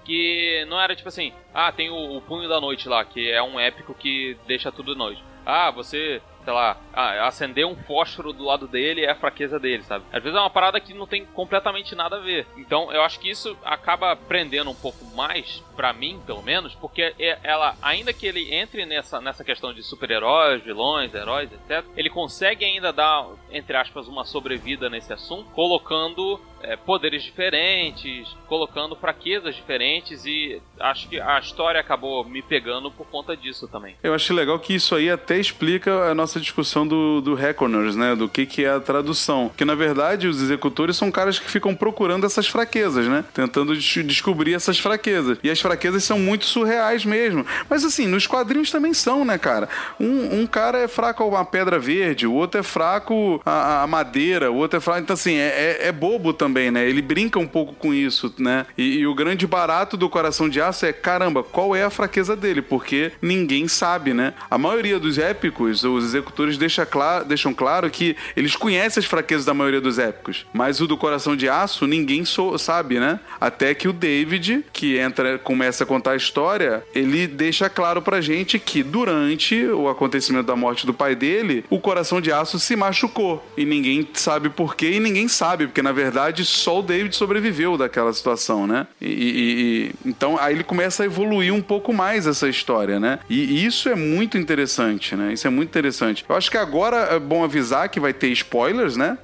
[0.06, 3.42] que não era tipo assim, ah, tem o, o Punho da Noite lá, que é
[3.42, 5.24] um épico que deixa tudo noite.
[5.46, 9.84] Ah, você sei lá, ah, acender um fósforo do lado dele é a fraqueza dele,
[9.84, 10.06] sabe?
[10.12, 12.46] Às vezes é uma parada que não tem completamente nada a ver.
[12.58, 17.14] Então eu acho que isso acaba prendendo um pouco mais, para mim, pelo menos, porque
[17.20, 22.10] é, ela, ainda que ele entre nessa, nessa questão de super-heróis, vilões, heróis, etc., ele
[22.10, 29.56] consegue ainda dar, entre aspas, uma sobrevida nesse assunto, colocando é, poderes diferentes, colocando fraquezas
[29.56, 33.96] diferentes e acho que a história acabou me pegando por conta disso também.
[34.02, 38.16] Eu acho legal que isso aí até explica a nossa discussão do, do Reckoners, né?
[38.16, 39.52] Do que, que é a tradução.
[39.56, 43.24] Que na verdade os executores são caras que ficam procurando essas fraquezas, né?
[43.34, 45.38] Tentando descobrir essas fraquezas.
[45.44, 47.46] E as fraquezas são muito surreais mesmo.
[47.70, 49.70] Mas assim, nos quadrinhos também são, né, cara?
[50.00, 53.88] Um, um cara é fraco a uma pedra verde, o outro é fraco a, a
[53.88, 55.02] madeira, o outro é fraco.
[55.02, 56.88] Então, assim, é, é, é bobo também, né?
[56.88, 58.66] Ele brinca um pouco com isso, né?
[58.78, 62.36] E, e, o grande barato do Coração de Aço é, caramba, qual é a fraqueza
[62.36, 62.62] dele?
[62.62, 64.34] Porque ninguém sabe, né?
[64.50, 66.23] A maioria dos épicos, os executores
[66.58, 70.46] deixa clar, deixam claro que eles conhecem as fraquezas da maioria dos épicos.
[70.54, 73.20] Mas o do Coração de Aço, ninguém so, sabe, né?
[73.40, 78.22] Até que o David, que entra, começa a contar a história, ele deixa claro pra
[78.22, 82.76] gente que durante o acontecimento da morte do pai dele, o Coração de Aço se
[82.76, 83.46] machucou.
[83.58, 87.78] E ninguém sabe por quê, e ninguém sabe, porque na verdade só o David sobreviveu
[87.78, 88.88] daquela situação, né?
[89.02, 93.20] E, e, e, então aí ele começa a evoluir um pouco mais essa história, né?
[93.30, 95.34] E, isso é muito interessante, né?
[95.34, 96.13] Isso é muito interessante.
[96.28, 99.18] Eu acho que agora é bom avisar que vai ter spoilers, né?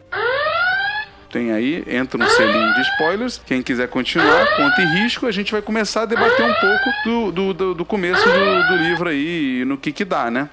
[1.32, 3.39] Tem aí, entra um selinho de spoilers.
[3.45, 7.32] Quem quiser continuar, conta e risco, a gente vai começar a debater um pouco do,
[7.32, 10.49] do, do, do começo do, do livro aí, no que que dá, né?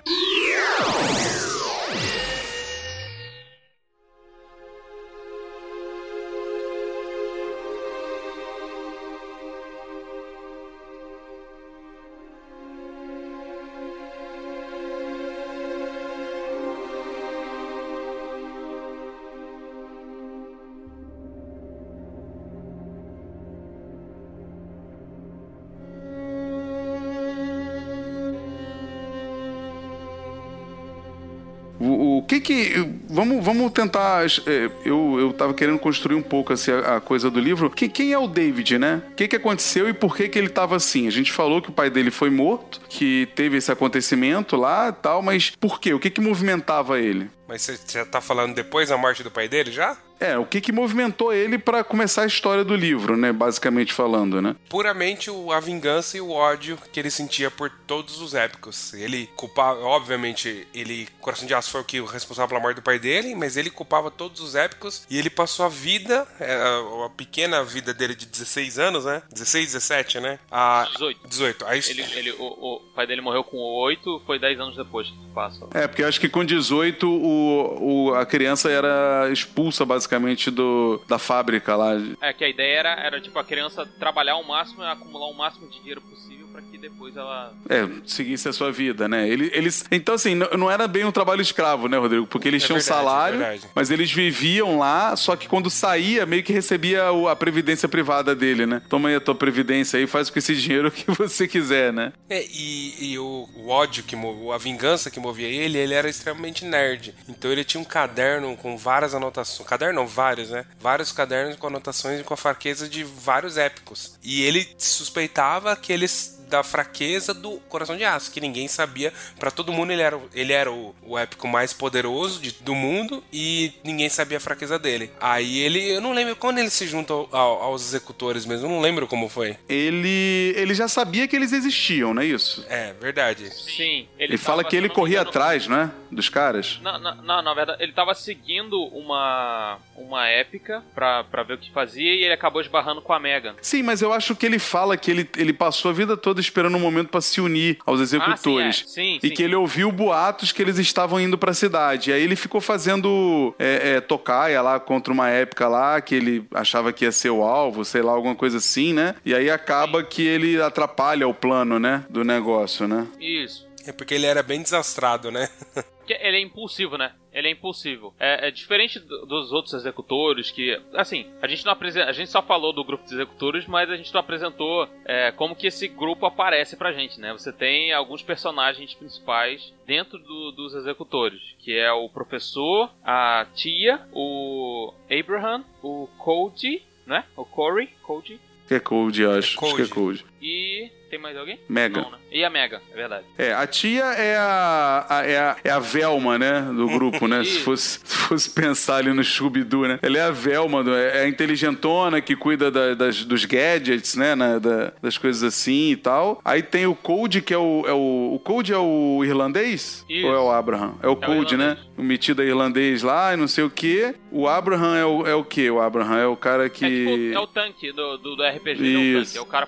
[32.27, 32.75] Que que.
[33.09, 34.27] Vamos, vamos tentar.
[34.47, 37.71] É, eu, eu tava querendo construir um pouco assim, a, a coisa do livro.
[37.71, 39.03] Quem, quem é o David, né?
[39.13, 41.07] O que, que aconteceu e por que, que ele tava assim?
[41.07, 45.23] A gente falou que o pai dele foi morto, que teve esse acontecimento lá tal,
[45.23, 45.95] mas por quê?
[45.95, 47.31] O que, que movimentava ele?
[47.49, 49.97] Mas você já tá falando depois da morte do pai dele já?
[50.19, 53.33] É, o que que movimentou ele para começar a história do livro, né?
[53.33, 54.57] Basicamente falando, né?
[54.69, 58.95] Puramente a vingança e o ódio que ele sentia por todos os épicos.
[58.95, 62.83] Ele culpava, obviamente, ele, Coração de Aço foi o que o responsável pela morte do
[62.83, 67.07] pai dele, mas ele culpava todos os épicos e ele passou a vida, é, a,
[67.07, 69.23] a pequena vida dele de 16 anos, né?
[69.33, 70.39] 16, 17, né?
[70.51, 71.29] A 18.
[71.29, 71.67] 18.
[71.67, 75.17] Aí, ele, ele, o, o pai dele morreu com 8, foi 10 anos depois que
[75.35, 75.67] passa.
[75.75, 80.51] É, porque eu acho que com 18 o, o, a criança era expulsa basicamente basicamente
[80.51, 81.93] do, da fábrica lá.
[82.21, 85.35] É, que a ideia era, era tipo a criança trabalhar ao máximo e acumular o
[85.35, 87.53] máximo de dinheiro possível para que depois ela.
[87.69, 89.29] É, seguisse a sua vida, né?
[89.29, 89.85] Eles, eles...
[89.91, 92.27] Então, assim, não era bem um trabalho escravo, né, Rodrigo?
[92.27, 96.25] Porque eles é tinham verdade, salário, é mas eles viviam lá, só que quando saía,
[96.25, 98.81] meio que recebia a previdência privada dele, né?
[98.89, 102.13] Toma aí a tua previdência aí, faz com esse dinheiro o que você quiser, né?
[102.31, 106.65] É, e, e o, o, ódio que a vingança que movia ele, ele era extremamente
[106.65, 107.15] nerd.
[107.29, 109.69] Então ele tinha um caderno com várias anotações.
[109.69, 110.65] Caderno não, vários, né?
[110.81, 114.19] Vários cadernos com anotações e com a fraqueza de vários épicos.
[114.23, 119.13] E ele suspeitava que eles da fraqueza do Coração de Aço, que ninguém sabia.
[119.39, 123.23] Para todo mundo ele era, ele era o, o épico mais poderoso de, do mundo
[123.33, 125.11] e ninguém sabia a fraqueza dele.
[125.21, 128.71] Aí ele, eu não lembro quando ele se junta ao, ao, aos executores mesmo, eu
[128.71, 129.57] não lembro como foi.
[129.69, 132.65] Ele, ele já sabia que eles existiam, não é isso?
[132.69, 133.51] É, verdade.
[133.51, 134.09] Sim.
[134.19, 135.91] Ele, ele fala que ele corria engano, atrás, não é?
[136.11, 136.79] Dos caras.
[136.83, 141.59] Não, não, não, na verdade, ele tava seguindo uma, uma épica pra, pra ver o
[141.59, 143.55] que fazia e ele acabou esbarrando com a Megan.
[143.61, 146.77] Sim, mas eu acho que ele fala que ele, ele passou a vida toda esperando
[146.77, 148.85] um momento pra se unir aos executores.
[148.87, 149.17] Ah, sim, é.
[149.17, 152.11] Sim, e sim, que ele ouviu boatos que eles estavam indo pra cidade.
[152.11, 156.47] E aí ele ficou fazendo é, é, tocaia lá contra uma época lá que ele
[156.53, 159.15] achava que ia ser o alvo, sei lá, alguma coisa assim, né?
[159.25, 162.05] E aí acaba que ele atrapalha o plano, né?
[162.09, 163.07] Do negócio, né?
[163.21, 163.66] Isso.
[163.87, 165.49] É porque ele era bem desastrado, né?
[166.09, 167.13] Ele é impulsivo, né?
[167.33, 168.15] Ele é impulsivo.
[168.21, 172.31] É, é diferente do- dos outros executores que, assim, a gente não apresenta, a gente
[172.31, 175.89] só falou do grupo de executores, mas a gente não apresentou é, como que esse
[175.89, 177.33] grupo aparece pra gente, né?
[177.33, 184.01] Você tem alguns personagens principais dentro do- dos executores, que é o professor, a tia,
[184.13, 187.25] o Abraham, o Cody, né?
[187.37, 189.59] O Corey, Cody Que é Cold, acho.
[189.65, 190.25] Acho que é Cold.
[190.41, 191.59] E tem mais alguém?
[191.69, 192.01] Mega.
[192.03, 192.19] Não, né?
[192.31, 193.25] E a Mega, é verdade.
[193.39, 196.61] É, a tia é a, a- é a, é a Velma, né?
[196.75, 197.43] Do grupo, né?
[197.43, 197.61] se, Isso.
[197.61, 199.99] fosse, se fosse pensar ali no Scooby-Doo, né?
[200.03, 204.35] Ela é a Velma, do- é a inteligentona que cuida da- das, dos gadgets, né?
[204.35, 206.41] Na- da- das coisas assim e tal.
[206.45, 207.85] Aí tem o Code, que é o.
[207.87, 210.05] É o, o Code é o irlandês?
[210.09, 210.27] Isso.
[210.27, 210.95] Ou é o Abraham?
[211.03, 211.65] É o Code, né?
[211.65, 211.87] irlandês.
[211.97, 214.15] O metido é irlandês lá e não sei o quê.
[214.31, 215.71] O Abraham é o, é o quê?
[215.71, 216.85] O Abraham é o cara que.
[216.85, 219.33] É, tipo, é o tanque do, do, do RPG, ele é o Isso.
[219.33, 219.39] tanque.
[219.39, 219.67] É o cara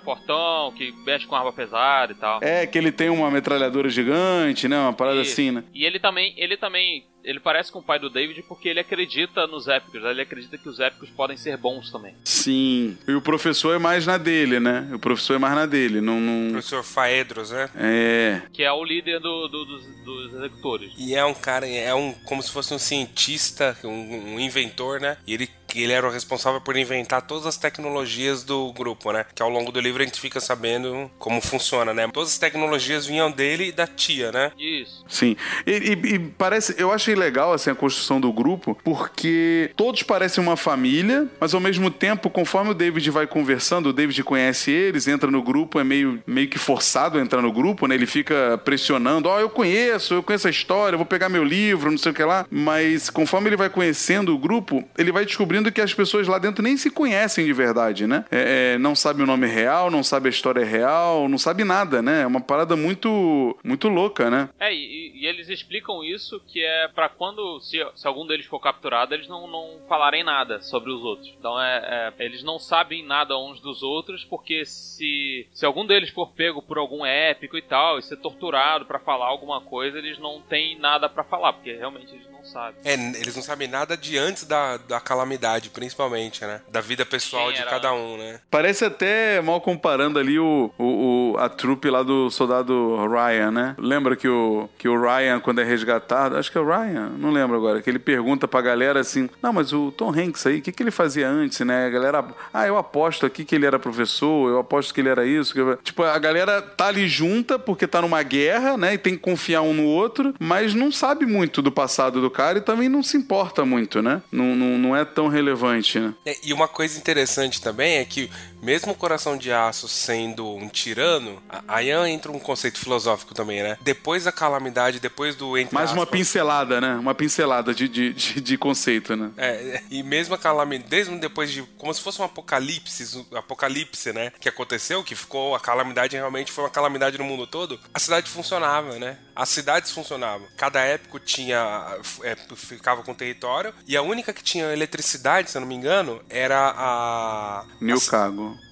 [0.73, 2.41] que mexe com arma pesada e tal.
[2.43, 4.79] É, que ele tem uma metralhadora gigante, né?
[4.79, 5.33] Uma parada Isso.
[5.33, 5.65] assim, né?
[5.75, 9.47] E ele também, ele também, ele parece com o pai do David porque ele acredita
[9.47, 10.11] nos épicos, né?
[10.11, 12.15] ele acredita que os épicos podem ser bons também.
[12.25, 12.97] Sim.
[13.07, 14.89] E o professor é mais na dele, né?
[14.93, 16.01] O professor é mais na dele.
[16.01, 16.21] Não.
[16.21, 16.53] não...
[16.53, 17.69] Professor Faedros, né?
[17.77, 18.43] É.
[18.53, 20.93] Que é o líder do, do- dos, dos executores.
[20.97, 25.17] E é um cara, é um como se fosse um cientista, um, um inventor, né?
[25.27, 29.25] E ele, ele era o responsável por inventar todas as tecnologias do grupo, né?
[29.35, 32.09] Que ao longo do livro a gente fica sabendo como funciona, né?
[32.13, 34.53] Todas as tecnologias vinham dele e da tia, né?
[34.59, 35.05] Isso.
[35.09, 35.37] Sim.
[35.67, 36.75] E, e- e parece.
[36.79, 41.61] Eu achei legal assim, a construção do grupo, porque todos parecem uma família, mas ao
[41.61, 45.85] mesmo tempo, conforme o David vai conversando, o David conhece eles, entra no grupo, é
[45.85, 47.95] meio, meio que forçado a entrar no grupo, né?
[47.95, 51.99] Ele fica pressionando, ó, eu conheço, eu conheço a história, vou pegar meu livro, não
[51.99, 52.47] sei o que lá.
[52.51, 56.63] Mas conforme ele vai conhecendo o grupo, ele vai descobrindo que as pessoas lá dentro
[56.63, 58.25] nem se conhecem de verdade, né?
[58.31, 62.01] É, é, não sabe o nome real, não sabe a história real, não sabe nada,
[62.01, 62.23] né?
[62.23, 64.49] É uma parada muito, muito louca, né?
[64.59, 68.59] É, e, e eles explicam isso que é pra quando, se, se algum deles for
[68.59, 71.33] capturado, eles não, não falarem nada sobre os outros.
[71.39, 76.11] Então é, é, eles não sabem nada uns dos outros, porque se, se algum deles
[76.11, 80.19] for pego por algum épico e tal, e ser torturado pra falar alguma coisa, eles
[80.19, 82.81] não têm nada pra falar, porque realmente eles não sabem.
[82.85, 86.63] É, eles não sabem nada de antes da, da calamidade, principalmente, né?
[86.69, 88.41] Da vida pessoal de cada um, né?
[88.51, 93.77] Parece até, mal comparando ali, o, o, o- a trupe lá do soldado Ryan, né?
[93.79, 97.31] Lembra que o, que o Ryan, quando é resgatado, acho que é o Ryan, não
[97.31, 100.63] lembro agora, que ele pergunta pra galera assim: Não, mas o Tom Hanks aí, o
[100.63, 101.87] que, que ele fazia antes, né?
[101.87, 105.25] A galera, ah, eu aposto aqui que ele era professor, eu aposto que ele era
[105.27, 105.53] isso.
[105.55, 108.95] que- Tipo, a galera tá ali junta porque tá numa guerra, né?
[108.95, 112.59] E tem que confiar um no outro, mas não sabe muito do passado do cara
[112.59, 114.23] e também não se importa muito, né?
[114.31, 116.15] Não, não, não é tão relevante, né?
[116.27, 118.31] É, E uma coisa interessante também é que,
[118.63, 123.79] mesmo o Coração de Aço sendo um tirano, aí entra um conceito filosófico também, né?
[123.81, 126.95] Depois da calamidade, depois do entre Mais uma aspas, pincelada, né?
[126.95, 129.31] Uma pincelada de, de, de, de conceito, né?
[129.37, 131.63] É, e mesmo a calamidade, mesmo depois de.
[131.77, 134.33] Como se fosse um apocalipse, um apocalipse, né?
[134.41, 135.55] Que aconteceu, que ficou.
[135.55, 137.79] A calamidade realmente foi uma calamidade no mundo todo.
[137.93, 139.19] A cidade funcionava, né?
[139.35, 140.47] As cidades funcionavam.
[140.57, 141.99] Cada épico tinha.
[142.23, 143.73] é, ficava com território.
[143.87, 147.65] E a única que tinha eletricidade, se eu não me engano, era a.
[147.81, 148.01] New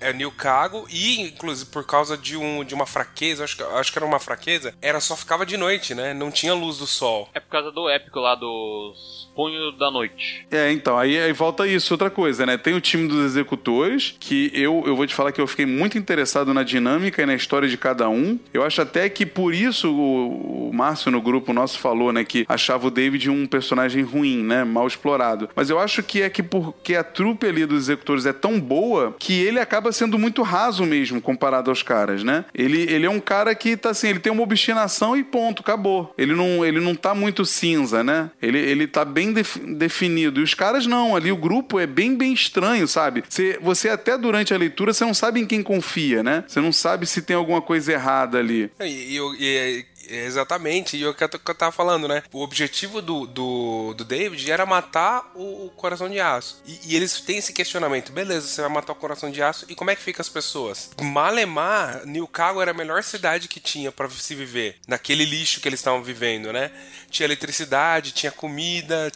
[0.00, 3.92] é New Cago e inclusive por causa de, um, de uma fraqueza, acho que, acho
[3.92, 6.14] que era uma fraqueza, era só ficava de noite, né?
[6.14, 7.28] Não tinha luz do sol.
[7.34, 10.46] É por causa do épico lá dos Punhos da Noite.
[10.50, 12.56] É, então, aí, aí volta isso, outra coisa, né?
[12.56, 15.98] Tem o time dos executores, que eu, eu vou te falar que eu fiquei muito
[15.98, 18.38] interessado na dinâmica e na história de cada um.
[18.52, 22.46] Eu acho até que por isso o, o Márcio no grupo nosso falou, né, que
[22.48, 24.64] achava o David um personagem ruim, né?
[24.64, 25.48] Mal explorado.
[25.54, 29.14] Mas eu acho que é que porque a trupe ali dos executores é tão boa
[29.18, 32.46] que ele acaba sendo muito raso mesmo comparado aos caras, né?
[32.54, 36.14] Ele, ele é um cara que tá assim, ele tem uma obstinação e ponto, acabou.
[36.16, 38.30] Ele não, ele não tá muito cinza, né?
[38.40, 40.40] Ele, ele tá bem def- definido.
[40.40, 43.22] E os caras não, ali o grupo é bem, bem estranho, sabe?
[43.28, 46.44] Você, você até durante a leitura, você não sabe em quem confia, né?
[46.46, 48.70] Você não sabe se tem alguma coisa errada ali.
[48.80, 52.22] E, e, e- e- exatamente, e o que eu, tava falando, né?
[52.32, 56.62] O objetivo do, do, do David era matar o, o coração de aço.
[56.66, 59.74] E, e eles têm esse questionamento: beleza, você vai matar o coração de aço, e
[59.74, 60.90] como é que fica as pessoas?
[61.00, 65.80] Malemar, Newcago era a melhor cidade que tinha pra se viver, naquele lixo que eles
[65.80, 66.70] estavam vivendo, né?
[67.10, 69.10] Tinha eletricidade, tinha comida,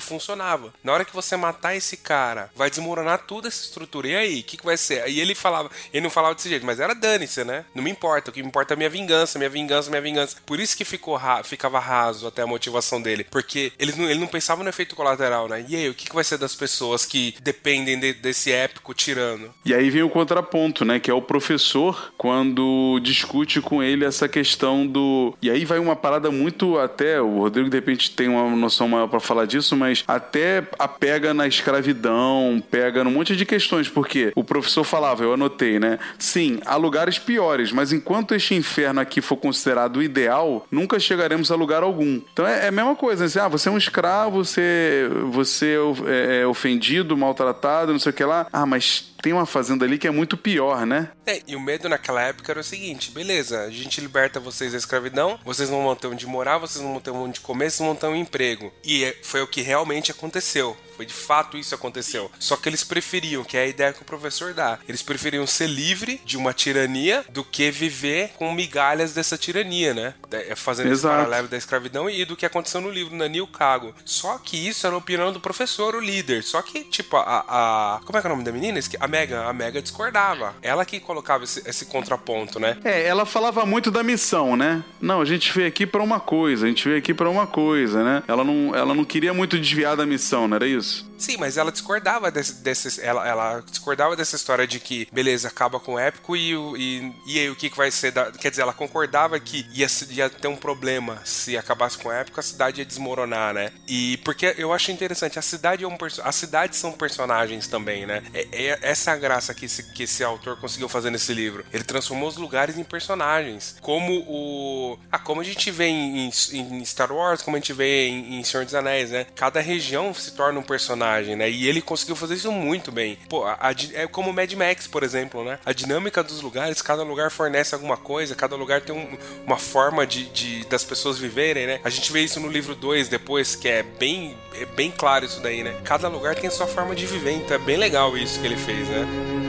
[0.00, 0.72] funcionava.
[0.82, 4.08] Na hora que você matar esse cara, vai desmoronar toda essa estrutura.
[4.08, 5.08] E aí, o que, que vai ser?
[5.08, 7.64] E ele falava, ele não falava desse jeito, mas era dane-se, né?
[7.74, 10.36] Não me importa, o que me importa é minha vingança, minha vingança, minha vingança.
[10.44, 14.20] Por isso que ficou ra ficava raso até a motivação dele, porque ele não, ele
[14.20, 15.64] não pensava no efeito colateral, né?
[15.68, 19.54] E aí, o que, que vai ser das pessoas que dependem de, desse épico tirano?
[19.64, 20.98] E aí vem o contraponto, né?
[20.98, 25.34] Que é o professor quando discute com ele essa questão do.
[25.40, 27.20] E aí vai uma parada muito até.
[27.20, 31.34] O Rodrigo de repente tem uma noção maior para falar disso, mas até a pega
[31.34, 35.98] na escravidão, pega num monte de questões, porque o professor falava, eu anotei, né?
[36.18, 41.50] Sim, há lugares piores, mas enquanto este inferno aqui for considerado o ideal, nunca chegaremos
[41.50, 42.20] a lugar algum.
[42.32, 43.26] Então é, é a mesma coisa, né?
[43.26, 45.76] Assim, ah, você é um escravo, você, você
[46.06, 48.46] é, é ofendido, maltratado, não sei o que lá.
[48.52, 51.10] Ah, mas tem uma fazenda ali que é muito pior, né?
[51.26, 54.78] É, e o medo naquela época era o seguinte: beleza, a gente liberta vocês da
[54.78, 57.88] escravidão, vocês não vão ter onde morar, vocês não vão ter onde comer, vocês não
[57.88, 58.72] vão ter um emprego.
[58.84, 60.76] E é, foi o que realmente aconteceu.
[60.96, 62.30] Foi de fato isso aconteceu.
[62.38, 65.66] Só que eles preferiam, que é a ideia que o professor dá, eles preferiam ser
[65.66, 70.14] livre de uma tirania do que viver com migalhas dessa tirania, né?
[70.30, 73.94] É, fazendo esse paralelo da escravidão e do que aconteceu no livro Nanil Cago.
[74.04, 76.42] Só que isso era a opinião do professor, o líder.
[76.42, 77.44] Só que, tipo, a.
[77.48, 78.80] a como é que é o nome da menina?
[79.00, 79.44] A Megan.
[79.44, 80.54] A Megan discordava.
[80.62, 82.76] Ela que colocava esse, esse contraponto, né?
[82.84, 84.82] É, ela falava muito da missão, né?
[85.00, 88.02] Não, a gente veio aqui para uma coisa, a gente veio aqui para uma coisa,
[88.02, 88.22] né?
[88.28, 90.85] Ela não, ela não queria muito desviar da missão, não era isso?
[90.86, 91.15] Jesus.
[91.18, 95.80] Sim, mas ela discordava desse, desse ela, ela, discordava dessa história de que, beleza, acaba
[95.80, 98.62] com o épico e, e, e aí o que, que vai ser da, Quer dizer,
[98.62, 102.80] ela concordava que ia, ia ter um problema se acabasse com o épico, a cidade
[102.80, 103.72] ia desmoronar, né?
[103.88, 108.22] E porque eu acho interessante, a cidade é um as cidades são personagens também, né?
[108.34, 111.64] É, é essa a graça que esse, que esse autor conseguiu fazer nesse livro.
[111.72, 113.76] Ele transformou os lugares em personagens.
[113.80, 114.98] Como o.
[115.10, 118.44] Ah, como a gente vê em, em Star Wars, como a gente vê em, em
[118.44, 119.26] Senhor dos Anéis, né?
[119.34, 121.48] Cada região se torna um personagem personagem, né?
[121.48, 123.18] E ele conseguiu fazer isso muito bem.
[123.28, 125.58] Pô, a, a, é como Mad Max, por exemplo, né?
[125.64, 130.06] A dinâmica dos lugares, cada lugar fornece alguma coisa, cada lugar tem um, uma forma
[130.06, 131.80] de, de, das pessoas viverem, né?
[131.84, 135.40] A gente vê isso no livro 2 depois, que é bem, é bem claro isso
[135.40, 135.80] daí, né?
[135.84, 138.56] Cada lugar tem a sua forma de viver, então é bem legal isso que ele
[138.56, 139.45] fez, né?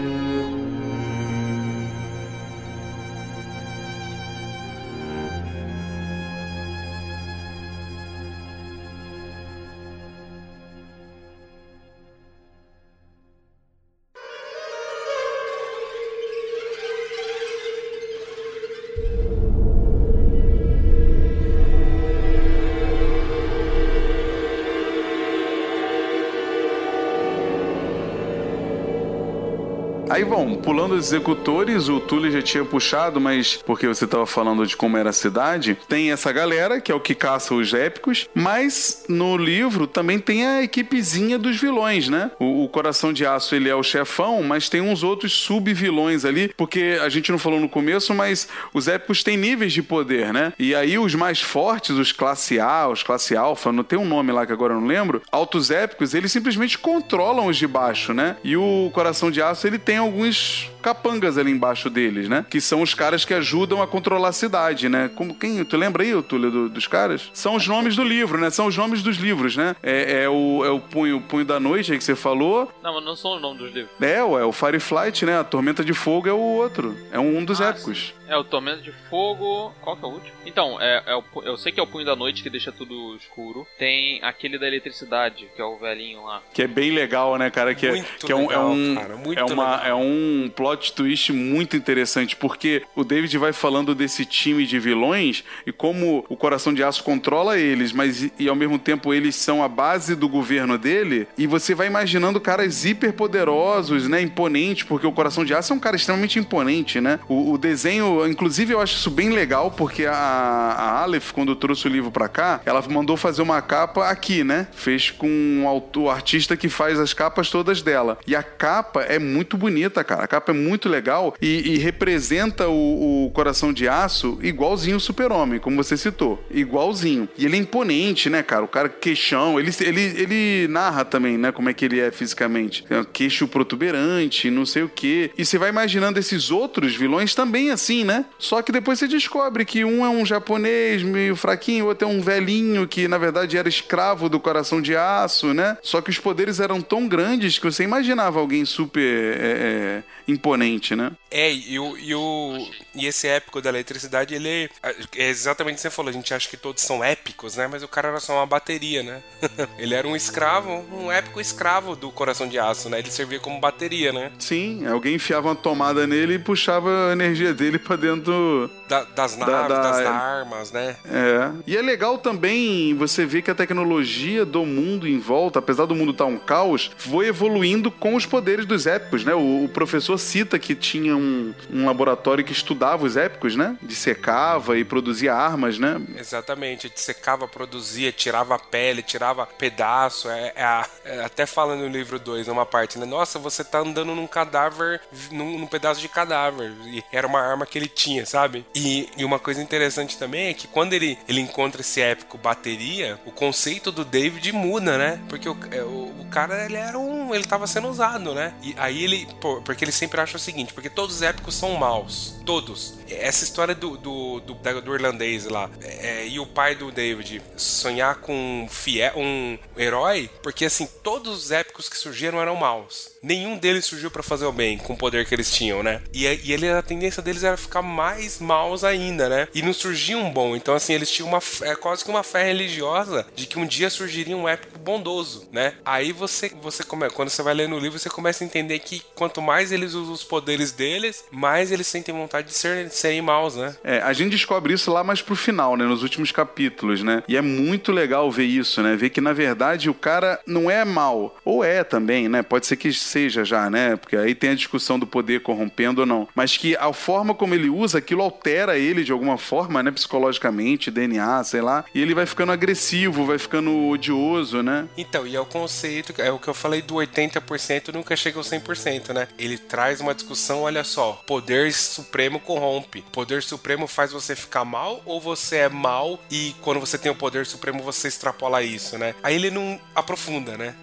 [30.18, 34.66] Aí vão, pulando os executores, o Tully já tinha puxado, mas porque você estava falando
[34.66, 38.28] de como era a cidade, tem essa galera, que é o que caça os épicos,
[38.34, 42.32] mas no livro também tem a equipezinha dos vilões, né?
[42.40, 46.52] O, o Coração de Aço, ele é o chefão, mas tem uns outros sub-vilões ali,
[46.58, 50.52] porque a gente não falou no começo, mas os épicos têm níveis de poder, né?
[50.58, 54.32] E aí os mais fortes, os classe A, os classe alfa, não tem um nome
[54.32, 58.36] lá que agora eu não lembro, altos épicos, eles simplesmente controlam os de baixo, né?
[58.44, 62.46] E o Coração de Aço, ele tem alguns capangas ali embaixo deles, né?
[62.50, 65.10] Que são os caras que ajudam a controlar a cidade, né?
[65.16, 65.64] Como quem?
[65.64, 67.30] Tu lembra aí, Túlio, do, dos caras?
[67.34, 68.50] São os nomes do livro, né?
[68.50, 69.76] São os nomes dos livros, né?
[69.84, 72.72] É, é o, é o punho, punho da Noite aí que você falou.
[72.82, 73.92] Não, mas não são os nomes dos livros.
[74.02, 75.40] É, é o Fireflight, né?
[75.40, 76.96] A Tormenta de Fogo é o outro.
[77.12, 78.14] É um dos ah, épicos.
[78.14, 78.17] Sim.
[78.28, 79.74] É o Tormenta de Fogo.
[79.82, 80.34] Qual que é o último?
[80.46, 83.16] Então, é, é o, eu sei que é o Punho da Noite que deixa tudo
[83.16, 83.66] escuro.
[83.78, 86.42] Tem aquele da eletricidade, que é o velhinho lá.
[86.54, 87.74] Que é bem legal, né, cara?
[87.74, 91.78] Que é, que é um, é um, cara, é, uma, é um plot twist muito
[91.78, 96.84] interessante, porque o David vai falando desse time de vilões e como o Coração de
[96.84, 101.28] Aço controla eles, mas e ao mesmo tempo eles são a base do governo dele.
[101.38, 104.22] E você vai imaginando caras hiper poderosos, né?
[104.22, 107.20] Imponentes, porque o Coração de Aço é um cara extremamente imponente, né?
[107.28, 111.88] O, o desenho inclusive, eu acho isso bem legal, porque a, a Aleph, quando trouxe
[111.88, 114.68] o livro pra cá, ela mandou fazer uma capa aqui, né?
[114.72, 118.18] Fez com o, autor, o artista que faz as capas todas dela.
[118.26, 120.24] E a capa é muito bonita, cara.
[120.24, 125.00] A capa é muito legal e, e representa o, o, coração de aço igualzinho o
[125.00, 126.44] super-homem, como você citou.
[126.50, 127.28] Igualzinho.
[127.38, 128.64] E ele é imponente, né, cara?
[128.64, 129.60] O cara queixão.
[129.60, 132.86] Ele, ele, ele narra também, né, como é que ele é fisicamente.
[132.90, 135.32] Um queixo protuberante, não sei o quê.
[135.38, 138.26] E você vai imaginando esses outros vilões também assim, né?
[138.40, 142.12] Só que depois você descobre que um é um japonês meio fraquinho, o outro é
[142.12, 145.78] um velhinho que na verdade era escravo do coração de aço, né?
[145.84, 149.52] Só que os poderes eram tão grandes que você imaginava alguém super é,
[149.98, 151.12] é, imponente, né?
[151.30, 154.70] É, e, o, e, o, e esse épico da eletricidade, ele
[155.16, 156.10] é exatamente o que você falou.
[156.10, 157.68] A gente acha que todos são épicos, né?
[157.68, 159.22] Mas o cara era só uma bateria, né?
[159.78, 163.00] ele era um escravo, um épico escravo do coração de aço, né?
[163.00, 164.32] Ele servia como bateria, né?
[164.40, 169.36] Sim, alguém enfiava uma tomada nele e puxava a energia dele pra dentro da, das
[169.36, 170.96] naves, da, da, das armas, né?
[171.06, 171.52] É.
[171.66, 175.96] E é legal também você ver que a tecnologia do mundo em volta, apesar do
[175.96, 179.34] mundo estar um caos, foi evoluindo com os poderes dos épicos, né?
[179.34, 183.78] O, o professor cita que tinha um, um laboratório que estudava os épicos, né?
[183.82, 186.02] Dissecava e produzia armas, né?
[186.16, 190.30] Exatamente, dissecava, produzia, tirava a pele, tirava pedaço.
[190.30, 193.06] É, é, é até falando no livro 2, numa parte, né?
[193.06, 196.72] Nossa, você tá andando num cadáver, num, num, pedaço de cadáver.
[196.86, 198.66] E era uma arma que ele tinha, sabe?
[198.76, 203.20] E, e uma coisa interessante também é que quando ele, ele encontra esse épico bateria,
[203.26, 205.22] o conceito do David muda, né?
[205.28, 207.34] Porque o, é, o, o cara, ele era um.
[207.34, 208.54] Ele tava sendo usado, né?
[208.62, 209.28] E aí ele.
[209.40, 212.36] Pô, porque ele sempre acha o seguinte: porque todos os épicos são maus.
[212.46, 212.98] Todos.
[213.10, 218.16] Essa história do, do, do, do irlandês lá é, e o pai do David sonhar
[218.16, 223.12] com um, fiel, um herói, porque assim, todos os épicos que surgiram eram maus.
[223.22, 226.02] Nenhum deles surgiu para fazer o bem com o poder que eles tinham, né?
[226.14, 229.48] E, e ele, a tendência deles era ficar mais maus ainda, né?
[229.54, 230.56] E não surgia um bom.
[230.56, 233.90] Então, assim, eles tinham uma é, quase que uma fé religiosa de que um dia
[233.90, 235.74] surgiria um épico bondoso, né?
[235.86, 239.02] Aí você, você come, quando você vai ler no livro, você começa a entender que
[239.16, 243.56] quanto mais eles usam os poderes deles, mais eles sentem vontade de ser, serem maus,
[243.56, 243.76] né?
[243.84, 245.86] É, a gente descobre isso lá mais pro final, né?
[245.86, 247.24] Nos últimos capítulos, né?
[247.28, 248.96] E é muito legal ver isso, né?
[248.96, 251.38] Ver que na verdade o cara não é mal.
[251.44, 252.42] Ou é também, né?
[252.42, 253.96] Pode ser que seja já, né?
[253.96, 256.28] Porque aí tem a discussão do poder corrompendo ou não.
[256.36, 259.92] Mas que a forma como ele usa, aquilo altera ele de alguma forma, né?
[259.92, 261.86] Psicologicamente, DNA, sei lá.
[261.94, 264.88] E ele vai ficando agressivo, vai ficando odioso, né?
[264.98, 268.44] Então, e é o conceito, é o que eu falei do 80% nunca chega ao
[268.44, 269.28] 100%, né?
[269.38, 273.04] Ele traz uma discussão, olha só, poder supremo corrompe.
[273.12, 277.16] Poder supremo faz você ficar mal ou você é mal e quando você tem o
[277.16, 279.16] poder supremo você extrapola isso, né?
[279.24, 280.76] Aí ele não aprofunda, né?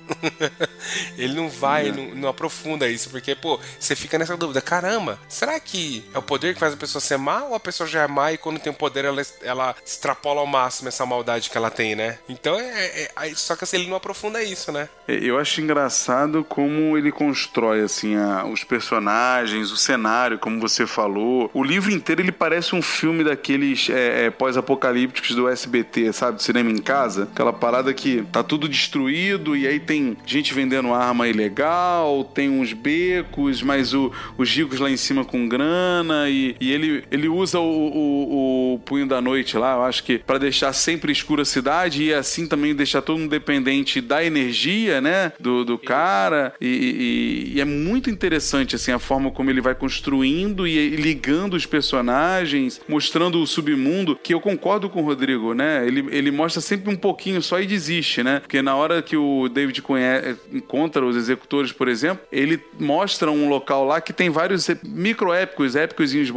[1.16, 5.58] ele não vai, não, não, aprofunda isso, porque, pô, você fica nessa dúvida: caramba, será
[5.60, 8.08] que é o poder que faz a pessoa ser má ou a pessoa já é
[8.08, 11.70] má e quando tem o poder ela, ela extrapola ao máximo essa maldade que ela
[11.70, 12.18] tem, né?
[12.28, 13.02] Então é.
[13.02, 14.88] é só que assim, ele não aprofunda isso, né?
[15.06, 20.86] É, eu acho engraçado como ele constrói, assim, a, os personagens, o cenário, como você
[20.86, 21.50] falou.
[21.52, 26.42] O livro inteiro ele parece um filme daqueles é, é, pós-apocalípticos do SBT, sabe?
[26.42, 27.24] Cinema em casa.
[27.24, 32.72] Aquela parada que tá tudo destruído e aí tem gente vendendo arma ilegal, tem uns
[32.72, 37.58] becos, mas o, os ricos lá em cima com grana e, e ele, ele usa
[37.58, 41.44] o, o, o, punho da noite lá, eu acho que para deixar sempre escura a
[41.44, 46.54] cidade e assim também deixar todo mundo dependente da energia, né, do, do cara.
[46.60, 51.54] E, e, e é muito interessante assim a forma como ele vai construindo e, ligando
[51.54, 56.60] os personagens, mostrando o submundo, que eu concordo com o Rodrigo, né, ele, ele mostra
[56.60, 61.04] sempre um pouquinho só e desiste, né, porque na hora que o David conhece, encontra
[61.04, 66.30] os executores, por exemplo, ele mostra um local lá que tem vários microépicos, épicozinhos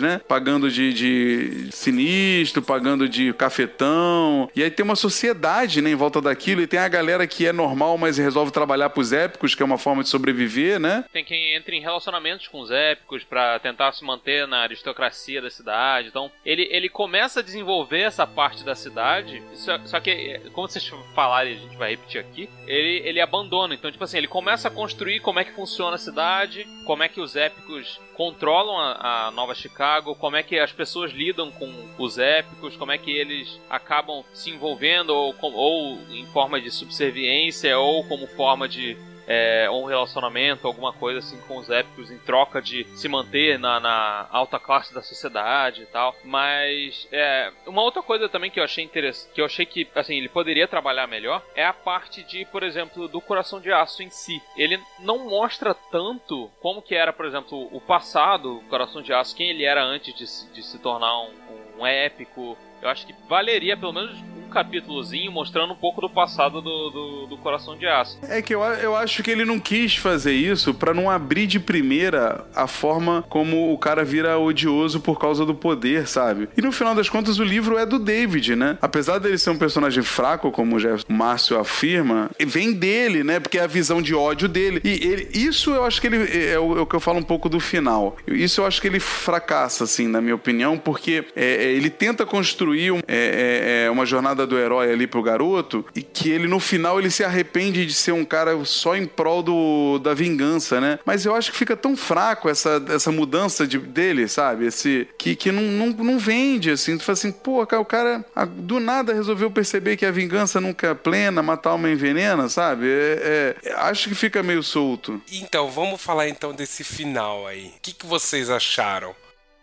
[0.00, 0.20] né?
[0.26, 4.50] Pagando de, de sinistro, pagando de cafetão.
[4.54, 6.62] E aí tem uma sociedade, né, em volta daquilo.
[6.62, 9.78] E tem a galera que é normal, mas resolve trabalhar pros épicos, que é uma
[9.78, 11.04] forma de sobreviver, né?
[11.12, 15.50] Tem quem entra em relacionamentos com os épicos para tentar se manter na aristocracia da
[15.50, 16.08] cidade.
[16.08, 19.42] Então, ele, ele começa a desenvolver essa parte da cidade.
[19.54, 23.74] Só, só que, como vocês falarem, a gente vai repetir aqui, ele, ele abandona.
[23.74, 27.08] Então, tipo assim, ele começa a construir como é que funciona a cidade, como é
[27.08, 31.70] que os épicos controlam a, a, Nova Chicago, como é que as pessoas lidam com
[31.98, 37.78] os épicos, como é que eles acabam se envolvendo ou, ou em forma de subserviência
[37.78, 38.96] ou como forma de
[39.26, 43.80] é, um relacionamento, alguma coisa assim com os épicos em troca de se manter na,
[43.80, 46.14] na alta classe da sociedade e tal.
[46.24, 50.16] Mas é, uma outra coisa também que eu achei interessante, que eu achei que assim
[50.16, 54.10] ele poderia trabalhar melhor é a parte de, por exemplo, do Coração de Aço em
[54.10, 54.40] si.
[54.56, 59.36] Ele não mostra tanto como que era, por exemplo, o passado, o Coração de Aço,
[59.36, 61.32] quem ele era antes de, de se tornar um,
[61.78, 62.56] um épico.
[62.80, 64.16] Eu acho que valeria pelo menos
[64.56, 68.18] capítulozinho mostrando um pouco do passado do, do, do Coração de Aço.
[68.28, 71.60] É que eu, eu acho que ele não quis fazer isso pra não abrir de
[71.60, 76.48] primeira a forma como o cara vira odioso por causa do poder, sabe?
[76.56, 78.78] E no final das contas o livro é do David, né?
[78.80, 83.38] Apesar dele ser um personagem fraco, como o Márcio afirma, vem dele, né?
[83.38, 84.80] Porque é a visão de ódio dele.
[84.82, 86.16] E ele- isso eu acho que ele
[86.50, 88.16] é o, é o que eu falo um pouco do final.
[88.26, 92.24] Isso eu acho que ele fracassa, assim, na minha opinião, porque é, é, ele tenta
[92.24, 96.46] construir um- é, é, é, uma jornada do herói ali pro garoto e que ele
[96.46, 100.80] no final ele se arrepende de ser um cara só em prol do, da vingança,
[100.80, 100.98] né?
[101.04, 104.66] Mas eu acho que fica tão fraco essa, essa mudança de, dele, sabe?
[104.66, 106.96] Esse que, que não, não, não vende, assim.
[106.96, 110.94] Tu fala assim, pô, o cara do nada resolveu perceber que a vingança nunca é
[110.94, 112.86] plena, matar uma envenena, sabe?
[112.88, 115.20] É, é, acho que fica meio solto.
[115.30, 117.66] Então, vamos falar então desse final aí.
[117.76, 119.14] O que, que vocês acharam?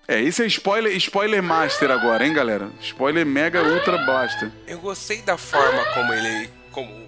[0.07, 2.69] É, esse é spoiler, spoiler master agora, hein, galera?
[2.81, 4.51] Spoiler mega ultra blaster.
[4.67, 6.49] Eu gostei da forma como ele.
[6.71, 7.02] Como,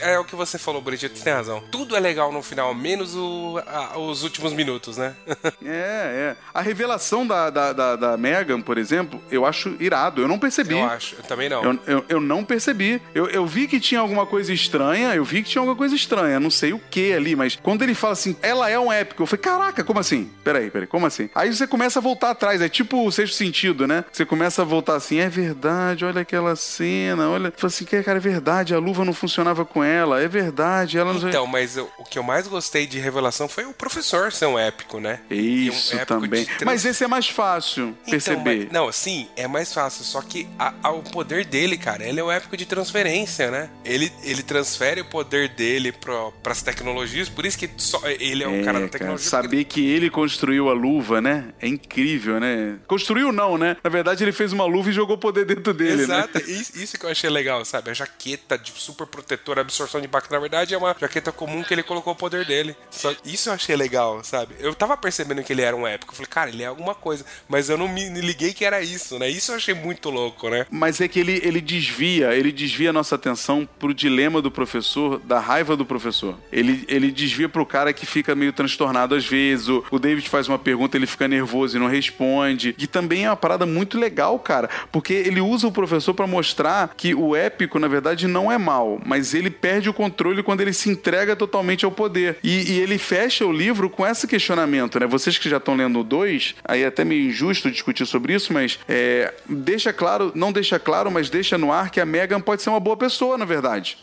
[0.00, 1.62] é o que você falou, Bridget, você tem razão.
[1.70, 5.14] Tudo é legal no final, menos o, a- os últimos minutos, né?
[5.64, 6.36] É, é.
[6.54, 10.20] A revelação da, da, da, da Megan, por exemplo, eu acho irado.
[10.22, 10.74] Eu não percebi.
[10.78, 11.16] Eu acho.
[11.16, 11.62] Eu também não.
[11.62, 13.00] Eu, eu, eu não percebi.
[13.14, 16.40] Eu, eu vi que tinha alguma coisa estranha, eu vi que tinha alguma coisa estranha,
[16.40, 19.26] não sei o que ali, mas quando ele fala assim, ela é um épico, eu
[19.26, 20.30] falei, caraca, como assim?
[20.44, 21.28] Peraí, peraí, como assim?
[21.34, 24.04] Aí você começa a voltar atrás, é tipo o sexto sentido, né?
[24.12, 27.52] Você começa a voltar assim, é verdade, olha aquela cena, olha.
[27.56, 31.28] Fala assim, cara, é verdade, a luva não funcionava com ela, é verdade, ela não
[31.28, 35.00] Então, mas o que eu mais gostei de revelação foi o professor ser um épico,
[35.00, 35.20] né?
[35.30, 36.44] Isso um épico também.
[36.44, 38.64] trans- Mas esse é mais fácil Então, perceber.
[38.64, 40.04] mas- não, sim, é mais fácil.
[40.04, 43.70] Só que a- a- o poder dele, cara, ele é um épico de transferência, né?
[43.84, 48.48] Ele, ele transfere o poder dele para as tecnologias, por isso que só ele é
[48.48, 49.28] um É, cara da cara, tecnologia.
[49.30, 51.52] saber que ele construiu a luva, né?
[51.60, 52.76] É incrível, né?
[52.86, 53.76] Construiu não, né?
[53.82, 56.44] Na verdade, ele fez uma luva e jogou o poder dentro dele, Exato, né?
[56.48, 57.90] isso, isso que eu achei legal, sabe?
[57.90, 61.72] A jaqueta de super protetor, absorção de impacto, na verdade, é uma jaqueta comum que
[61.72, 62.76] ele colocou o poder dele.
[62.90, 64.54] Só isso eu achei legal, sabe?
[64.58, 66.12] Eu tava percebendo que ele era um épico.
[66.12, 67.24] Eu falei, cara, ele é alguma coisa.
[67.48, 69.28] Mas eu não me liguei que era isso, né?
[69.28, 70.66] Isso eu achei muito louco, né?
[70.70, 75.18] Mas é que ele, ele desvia, ele desvia a nossa atenção pro dilema do professor,
[75.20, 76.36] da raiva do professor.
[76.52, 79.68] Ele, ele desvia pro cara que fica meio transtornado às vezes.
[79.68, 82.74] O, o David faz uma pergunta, ele fica nervoso e não responde.
[82.78, 86.94] E também é uma parada muito legal, cara, porque ele usa o professor pra mostrar
[86.96, 90.72] que o épico, na verdade, não é mal, mas ele perde o controle quando ele
[90.72, 92.38] se entrega totalmente ao poder.
[92.42, 95.06] E, e ele fecha o livro com esse questionamento, né?
[95.06, 98.52] Vocês que já estão lendo o 2, aí é até meio injusto discutir sobre isso,
[98.52, 102.62] mas é, deixa claro, não deixa claro, mas deixa no ar que a Megan pode
[102.62, 103.98] ser uma boa pessoa, na verdade.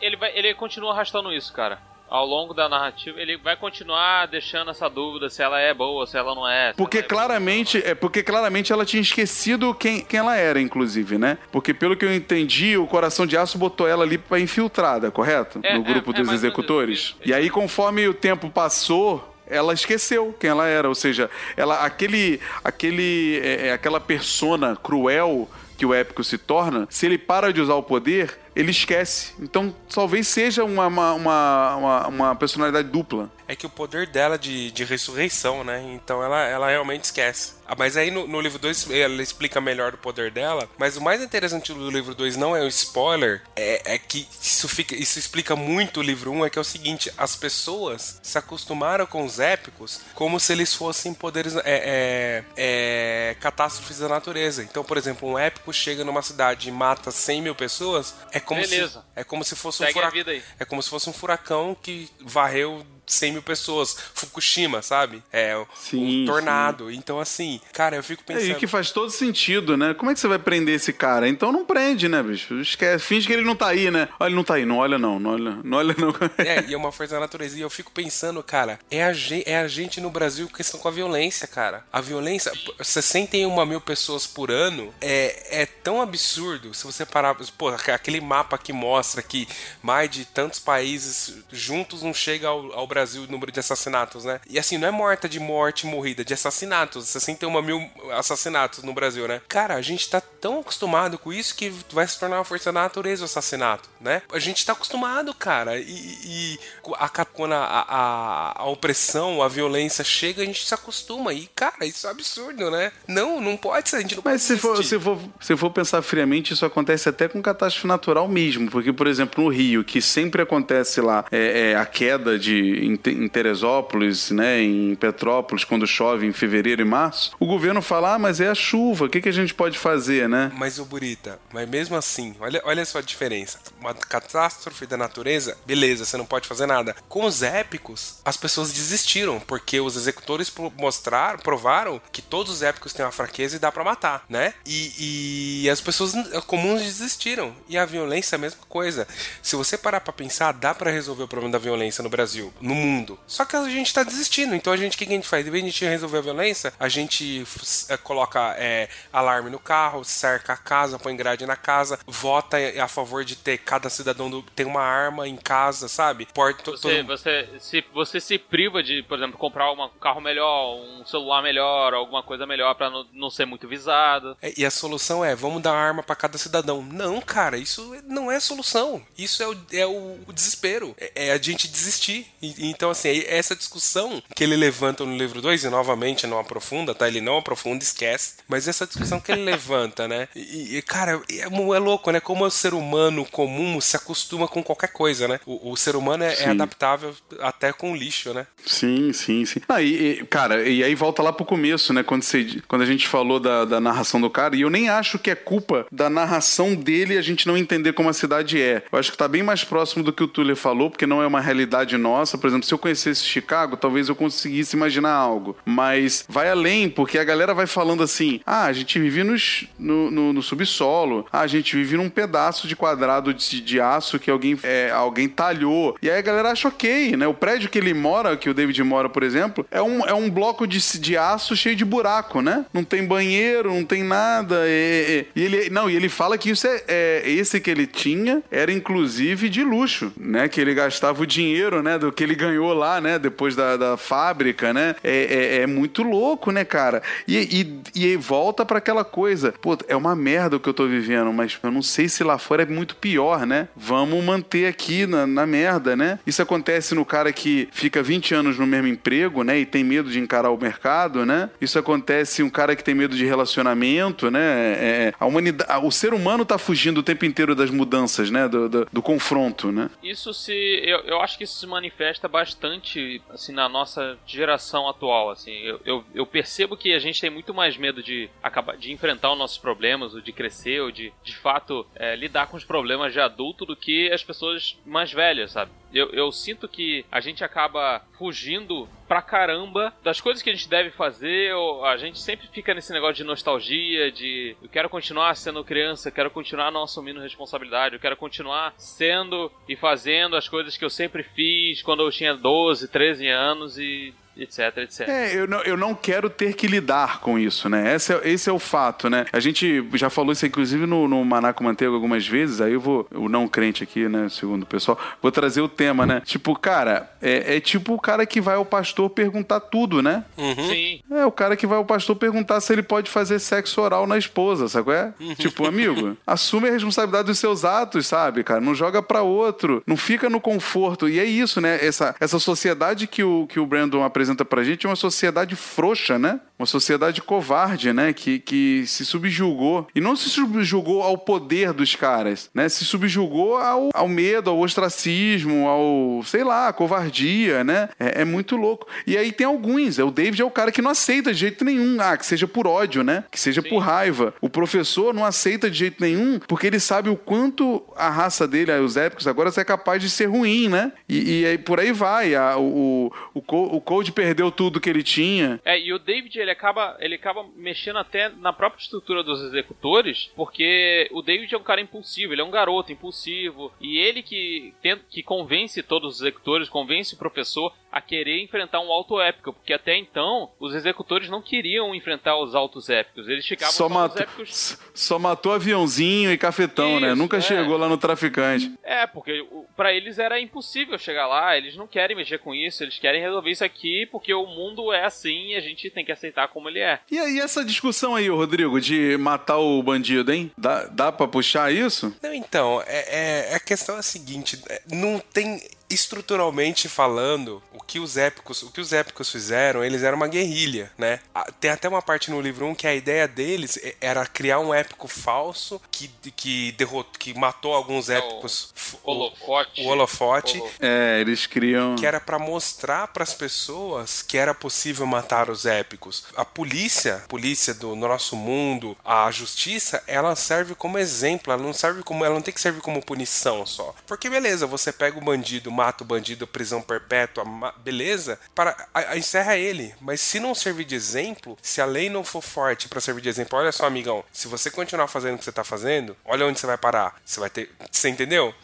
[0.00, 1.78] Ele, vai, ele continua arrastando isso, cara.
[2.10, 6.18] Ao longo da narrativa, ele vai continuar deixando essa dúvida se ela é boa, se
[6.18, 6.72] ela não é.
[6.72, 7.08] Porque é boa.
[7.08, 11.38] claramente, é porque claramente ela tinha esquecido quem, quem ela era, inclusive, né?
[11.52, 15.60] Porque pelo que eu entendi, o coração de aço botou ela ali pra infiltrada, correto?
[15.62, 17.14] É, no grupo é, é, dos menos executores.
[17.24, 22.40] E aí, conforme o tempo passou, ela esqueceu quem ela era, ou seja, ela aquele
[22.64, 27.60] aquele é, é, aquela persona cruel que o épico se torna, se ele para de
[27.60, 29.32] usar o poder, ele esquece.
[29.40, 33.30] Então, talvez seja uma, uma, uma, uma- personalidade dupla.
[33.50, 35.82] É que o poder dela de, de ressurreição, né?
[35.92, 37.54] Então ela, ela realmente esquece.
[37.66, 40.68] Ah, Mas aí no, no livro 2 ela explica melhor o poder dela.
[40.78, 44.68] Mas o mais interessante do livro 2 não é o spoiler, é, é que isso,
[44.68, 48.20] fica, isso explica muito o livro 1, um, é que é o seguinte: as pessoas
[48.22, 51.56] se acostumaram com os épicos como se eles fossem poderes.
[51.56, 54.62] É, é, é, catástrofes da natureza.
[54.62, 58.60] Então, por exemplo, um épico chega numa cidade e mata 100 mil pessoas, é como
[58.60, 59.00] Beleza.
[59.00, 59.20] se.
[59.20, 60.42] É como se fosse um Segue a furacão.
[60.58, 63.96] É como se fosse um furacão que varreu 100 mil pessoas.
[64.14, 65.22] Fukushima, sabe?
[65.32, 66.90] É Sim, um tornado.
[66.90, 68.50] Então, assim, cara, eu fico É, pensando.
[68.50, 69.94] e que faz todo sentido, né?
[69.94, 71.28] Como é que você vai prender esse cara?
[71.28, 72.60] Então não prende, né, bicho?
[72.60, 74.08] Esquece, finge que ele não tá aí, né?
[74.18, 76.10] Olha, ele não tá aí, não olha não, não olha, não olha não.
[76.38, 77.56] É, e é uma força da natureza.
[77.58, 80.88] E eu fico pensando, cara, é a, gente, é a gente no Brasil questão com
[80.88, 81.84] a violência, cara.
[81.92, 86.72] A violência, 61 mil pessoas por ano é, é tão absurdo.
[86.74, 89.48] Se você parar, pô, aquele mapa que mostra que
[89.82, 94.40] mais de tantos países juntos não chega ao, ao Brasil o número de assassinatos, né?
[94.48, 97.08] E assim, não é morta de morte morrida, de assassinatos.
[97.08, 99.40] 61 mil assassinatos no Brasil, né?
[99.48, 102.80] Cara, a gente tá tão acostumado com isso que vai se tornar uma força da
[102.80, 104.22] natureza o assassinato, né?
[104.32, 105.78] A gente tá acostumado, cara.
[105.78, 105.84] E,
[106.24, 106.58] e
[106.94, 111.32] a, quando a, a, a opressão, a violência chega, a gente se acostuma.
[111.32, 112.92] E, cara, isso é absurdo, né?
[113.06, 113.96] Não, não pode ser.
[113.96, 117.08] A gente não Mas pode se for, se, for, se for pensar friamente, isso acontece
[117.08, 118.70] até com catástrofe natural mesmo.
[118.70, 122.98] Porque, por exemplo, no Rio, que sempre acontece lá é, é, a queda de em,
[123.06, 128.18] em Teresópolis, né, em Petrópolis, quando chove em fevereiro e março, o governo fala, ah,
[128.18, 130.50] mas é a chuva, o que, que a gente pode fazer, né?
[130.56, 133.58] Mas o Burita, mas mesmo assim, olha, olha só a diferença.
[133.80, 136.94] Uma catástrofe da natureza, beleza, você não pode fazer nada.
[137.08, 142.92] Com os épicos, as pessoas desistiram, porque os executores mostraram, provaram que todos os épicos
[142.92, 144.54] têm uma fraqueza e dá para matar, né?
[144.66, 146.12] E, e, as pessoas
[146.46, 147.54] comuns desistiram.
[147.68, 149.06] E a violência é a mesma coisa.
[149.42, 152.74] Se você parar pra pensar, dá para resolver o problema da violência no Brasil, no
[152.74, 153.18] mundo.
[153.26, 154.54] Só que a gente tá desistindo.
[154.54, 155.46] Então a gente, o que a gente faz?
[155.46, 157.44] Em vez de a gente resolver a violência, a gente
[157.88, 162.86] é, coloca é, alarme no carro, cerca a casa, põe grade na casa, vota a
[162.86, 166.26] favor de ter cada cidadão do, tem uma arma em casa, sabe?
[166.32, 167.06] Porta, você, todo...
[167.06, 171.92] você, se, você se priva de, por exemplo, comprar um carro melhor, um celular melhor,
[171.94, 174.36] alguma coisa melhor para não, não ser muito visado.
[174.40, 176.82] É, e a solução é, vamos dar arma para cada cidadão.
[176.82, 179.02] Não, cara, isso não é solução.
[179.18, 180.94] Isso é o, é o, o desespero.
[180.98, 182.26] É, é, a gente desistir.
[182.40, 186.94] E, então, assim, essa discussão que ele levanta no livro 2, e novamente não aprofunda,
[186.94, 187.08] tá?
[187.08, 188.34] Ele não aprofunda, esquece.
[188.48, 190.28] Mas essa discussão que ele levanta, né?
[190.34, 192.20] E, e cara, é, é, louco, né?
[192.20, 195.40] Como o ser humano comum se acostuma com qualquer coisa, né?
[195.46, 198.46] O, o ser humano é, é, adaptável até com lixo, né?
[198.64, 199.60] Sim, sim, sim.
[199.68, 202.02] Ah, e, e, cara, e aí volta lá pro começo, né?
[202.02, 205.18] Quando, você, quando a gente falou da, da narração do cara, e eu nem acho
[205.18, 208.82] que é culpa da narração dele a gente não entender como a cidade é.
[208.90, 211.26] Eu acho que tá bem mais próximo do que o Tuller falou, porque não é
[211.26, 212.36] uma realidade nossa.
[212.36, 215.56] Por exemplo, se eu conhecesse Chicago, talvez eu conseguisse imaginar algo.
[215.64, 220.10] Mas vai além, porque a galera vai falando assim: ah, a gente vive nos, no,
[220.10, 224.30] no, no subsolo, ah, a gente vive num pedaço de quadrado de, de aço que
[224.30, 225.96] alguém, é, alguém talhou.
[226.02, 227.26] E aí a galera acha ok, né?
[227.26, 230.30] O prédio que ele mora, que o David mora, por exemplo, é um, é um
[230.30, 232.64] bloco de, de aço cheio de buraco, né?
[232.72, 234.64] Não tem banheiro, não tem nada.
[234.66, 237.86] E, e, e ele, não, e ele fala que isso é, é, esse que ele
[237.86, 240.48] tinha era inclusive de luxo, né?
[240.48, 241.98] Que ele gastava o dinheiro, né?
[241.98, 243.18] Do que ele ganhou lá, né?
[243.18, 244.94] Depois da, da fábrica, né?
[245.04, 247.02] É, é, é muito louco, né, cara?
[247.28, 250.86] E, e, e volta para aquela coisa, pô, é uma merda o que eu tô
[250.86, 253.68] vivendo, mas eu não sei se lá fora é muito pior, né?
[253.76, 256.18] Vamos manter aqui na, na merda, né?
[256.26, 259.58] Isso acontece no cara que fica 20 anos no mesmo emprego, né?
[259.58, 261.50] E tem medo de encarar o mercado, né?
[261.60, 264.40] Isso acontece um cara que tem medo de relacionamento, né?
[264.40, 268.48] É, é a humanidade, o ser humano tá fugindo o tempo inteiro das mudanças, né?
[268.48, 269.90] Do, do, do confronto, né?
[270.02, 270.52] Isso se.
[270.84, 275.52] Eu, eu acho que isso se manifesta bastante, assim, na nossa geração atual, assim.
[275.52, 279.32] Eu, eu, eu percebo que a gente tem muito mais medo de acabar de enfrentar
[279.32, 283.12] os nossos problemas, ou de crescer, ou de, de fato, é, lidar com os problemas
[283.12, 285.70] de adulto do que as pessoas mais velhas, sabe?
[285.92, 290.68] Eu, eu sinto que a gente acaba fugindo pra caramba das coisas que a gente
[290.68, 291.52] deve fazer.
[291.84, 296.30] A gente sempre fica nesse negócio de nostalgia, de eu quero continuar sendo criança, quero
[296.30, 301.22] continuar não assumindo responsabilidade, eu quero continuar sendo e fazendo as coisas que eu sempre
[301.22, 305.08] fiz quando eu tinha 12, 13 anos e etc, etc.
[305.08, 307.94] É, eu não, eu não quero ter que lidar com isso, né?
[307.94, 309.26] Esse é, esse é o fato, né?
[309.32, 313.06] A gente já falou isso, inclusive, no, no Manaco Manteiga algumas vezes, aí eu vou,
[313.14, 316.22] o não crente aqui, né, segundo o pessoal, vou trazer o tema, né?
[316.24, 320.24] Tipo, cara, é, é tipo o cara que vai ao pastor perguntar tudo, né?
[320.36, 320.68] Uhum.
[320.68, 321.00] Sim.
[321.10, 324.18] É o cara que vai ao pastor perguntar se ele pode fazer sexo oral na
[324.18, 325.12] esposa, sabe qual é?
[325.20, 325.34] Uhum.
[325.34, 328.60] Tipo, amigo, assume a responsabilidade dos seus atos, sabe, cara?
[328.60, 331.08] Não joga pra outro, não fica no conforto.
[331.08, 331.78] E é isso, né?
[331.84, 335.56] Essa, essa sociedade que o, que o Brandon apresenta apresenta pra gente é uma sociedade
[335.56, 336.40] frouxa, né?
[336.60, 338.12] Uma sociedade covarde, né?
[338.12, 339.88] Que, que se subjugou.
[339.94, 342.68] E não se subjugou ao poder dos caras, né?
[342.68, 347.88] Se subjugou ao, ao medo, ao ostracismo, ao, sei lá, covardia, né?
[347.98, 348.86] É, é, muito louco.
[349.06, 349.98] E aí tem alguns.
[349.98, 351.96] É, o David é o cara que não aceita de jeito nenhum.
[351.98, 353.24] Ah, que seja por ódio, né?
[353.30, 353.70] Que seja Sim.
[353.70, 354.34] por raiva.
[354.38, 358.70] O professor não aceita de jeito nenhum porque ele sabe o quanto a raça dele,
[358.72, 360.92] os épicos, agora é capaz de ser ruim, né?
[361.08, 362.34] E, e aí por aí vai.
[362.34, 365.58] A, o, o, o Code perdeu tudo que ele tinha.
[365.64, 370.30] É, e o David, ele acaba, ele acaba mexendo até na própria estrutura dos executores,
[370.36, 374.74] porque o David é um cara impulsivo, ele é um garoto impulsivo, e ele que,
[374.82, 379.52] tenta, que convence todos os executores, convence o professor a querer enfrentar um alto épico,
[379.52, 384.22] porque até então os executores não queriam enfrentar os altos épicos, eles ficavam só, matou,
[384.22, 384.78] épicos...
[384.94, 387.06] só matou aviãozinho e cafetão, né?
[387.06, 387.14] Isso, né?
[387.14, 387.40] Nunca é.
[387.40, 388.72] chegou lá no traficante.
[388.82, 389.44] É, porque
[389.76, 393.50] para eles era impossível chegar lá, eles não querem mexer com isso, eles querem resolver
[393.50, 396.80] isso aqui porque o mundo é assim e a gente tem que aceitar como ele
[396.80, 397.00] é.
[397.10, 400.50] E aí essa discussão aí, Rodrigo, de matar o bandido, hein?
[400.56, 402.14] Dá, dá pra puxar isso?
[402.22, 405.60] Não, então, é, é, a questão é a seguinte, é, não tem
[405.90, 410.90] estruturalmente falando, o que os épicos, o que os épicos fizeram, eles eram uma guerrilha,
[410.96, 411.20] né?
[411.60, 415.08] Tem até uma parte no livro 1 que a ideia deles era criar um épico
[415.08, 418.72] falso que que derrotou, que matou alguns épicos.
[418.74, 419.82] f- o- Holofote.
[419.82, 420.62] O holofote.
[420.80, 421.96] É, eles criam.
[421.96, 426.24] Que era pra mostrar pras pessoas que era possível matar os épicos.
[426.36, 431.72] A polícia, a polícia do nosso mundo, a justiça, ela serve como exemplo, ela não
[431.72, 433.94] serve como, ela não tem que servir como punição só.
[434.06, 437.42] Porque beleza, você pega o bandido, mata o bandido, prisão perpétua,
[437.82, 438.38] beleza?
[438.54, 442.22] Para a, a- encerra ele, mas se não servir de exemplo, se a lei não
[442.22, 445.44] for forte pra servir de exemplo, olha só, amigão, se você continuar fazendo o que
[445.44, 447.14] você tá fazendo, olha onde você vai parar.
[447.24, 448.54] Você vai ter, você entendeu?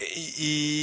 [0.00, 0.34] E,